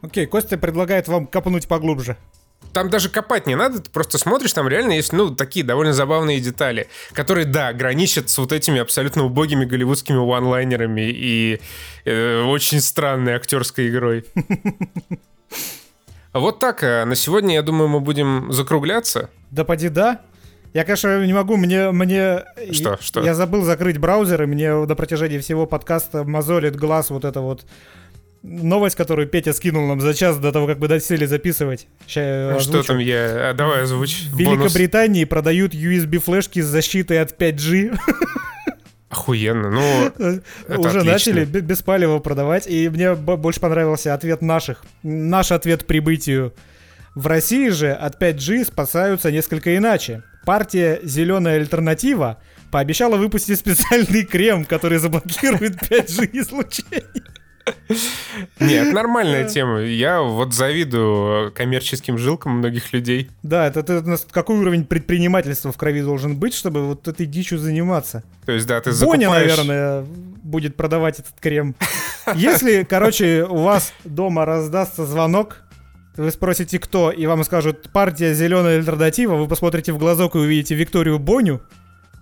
[0.01, 2.17] Окей, Костя предлагает вам копнуть поглубже
[2.73, 6.39] там даже копать не надо, ты просто смотришь, там реально есть, ну, такие довольно забавные
[6.39, 11.61] детали, которые, да, граничат с вот этими абсолютно убогими голливудскими ванлайнерами и
[12.05, 14.25] э, очень странной актерской игрой.
[16.33, 19.29] Вот так, а на сегодня, я думаю, мы будем закругляться.
[19.49, 20.21] Да поди да.
[20.73, 21.91] Я, конечно, не могу, мне...
[21.91, 23.21] мне что, что?
[23.21, 27.65] Я забыл закрыть браузер, и мне на протяжении всего подкаста мозолит глаз вот это вот
[28.43, 31.87] новость, которую Петя скинул нам за час до того, как мы досели записывать.
[32.07, 33.49] Сейчас что там я...
[33.49, 34.27] А, давай озвучь.
[34.31, 37.97] В Великобритании продают USB-флешки с защитой от 5G.
[39.09, 39.81] Охуенно, ну
[40.79, 41.03] Уже отлично.
[41.03, 44.83] начали без палева продавать, и мне больше понравился ответ наших.
[45.03, 46.53] Наш ответ прибытию.
[47.13, 50.23] В России же от 5G спасаются несколько иначе.
[50.45, 52.41] Партия «Зеленая альтернатива»
[52.71, 57.03] пообещала выпустить специальный крем, который заблокирует 5G излучение.
[58.59, 59.81] Нет, нормальная тема.
[59.81, 63.29] Я вот завидую коммерческим жилкам многих людей.
[63.43, 68.23] Да, это, это какой уровень предпринимательства в крови должен быть, чтобы вот этой дичью заниматься.
[68.45, 69.27] То есть, да, ты закупаешь...
[69.27, 70.05] Боня, наверное,
[70.43, 71.75] будет продавать этот крем.
[72.35, 75.63] Если, короче, у вас дома раздастся звонок,
[76.17, 80.75] вы спросите, кто, и вам скажут партия зеленая альтернатива, вы посмотрите в глазок и увидите
[80.75, 81.61] Викторию Боню,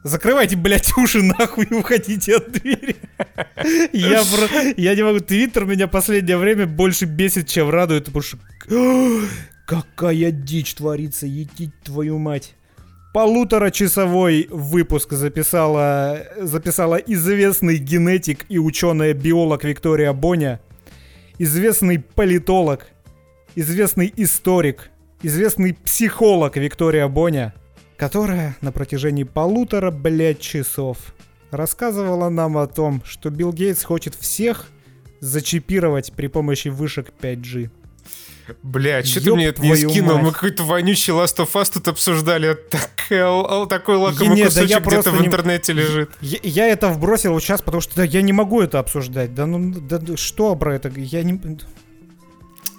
[0.03, 2.95] Закрывайте, блядь, уши нахуй и уходите от двери.
[3.91, 4.73] Я, про...
[4.77, 5.19] я не могу.
[5.19, 8.37] Твиттер меня последнее время больше бесит, чем радует, потому что...
[9.65, 12.55] Какая дичь творится, едить твою мать.
[13.13, 20.59] Полуторачасовой выпуск записала, записала известный генетик и ученая-биолог Виктория Боня,
[21.39, 22.87] известный политолог,
[23.55, 24.91] известный историк,
[25.23, 27.53] известный психолог Виктория Боня,
[27.99, 30.97] которая на протяжении полутора, блядь, часов
[31.51, 34.67] рассказывала нам о том, что Билл Гейтс хочет всех
[35.19, 37.69] зачипировать при помощи вышек 5G.
[38.63, 40.15] Бля, что ты мне это не скинул?
[40.15, 40.23] Мать.
[40.23, 42.57] Мы какой-то вонючий Last of Us тут обсуждали.
[42.69, 42.89] Так,
[43.69, 45.81] такой лакомый Нет, кусочек да где-то в интернете не...
[45.81, 46.11] лежит.
[46.21, 49.35] Я, я это вбросил вот сейчас, потому что да, я не могу это обсуждать.
[49.35, 50.89] Да ну, да, что про это?
[50.95, 51.39] Я не...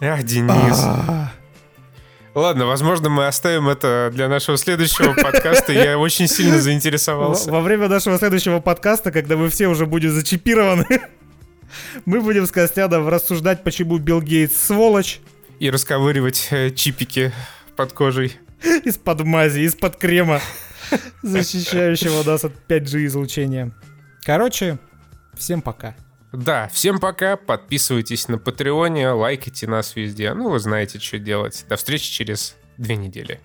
[0.01, 0.79] Ах, Денис.
[0.79, 1.40] А-а-а.
[2.35, 5.73] Ладно, возможно, мы оставим это для нашего следующего подкаста.
[5.73, 7.51] Я очень сильно заинтересовался.
[7.51, 10.87] Во время нашего следующего подкаста, когда мы все уже будем зачипированы,
[12.05, 15.21] мы будем с Костядом рассуждать, почему Билл Гейтс сволочь.
[15.59, 17.33] И расковыривать э, чипики
[17.75, 18.37] под кожей.
[18.85, 20.41] Из-под мази, из-под крема,
[21.23, 23.73] защищающего нас от 5G излучения.
[24.23, 24.79] Короче,
[25.37, 25.97] всем пока.
[26.33, 30.33] Да, всем пока, подписывайтесь на Патреоне, лайкайте нас везде.
[30.33, 31.65] Ну, вы знаете, что делать.
[31.69, 33.41] До встречи через две недели.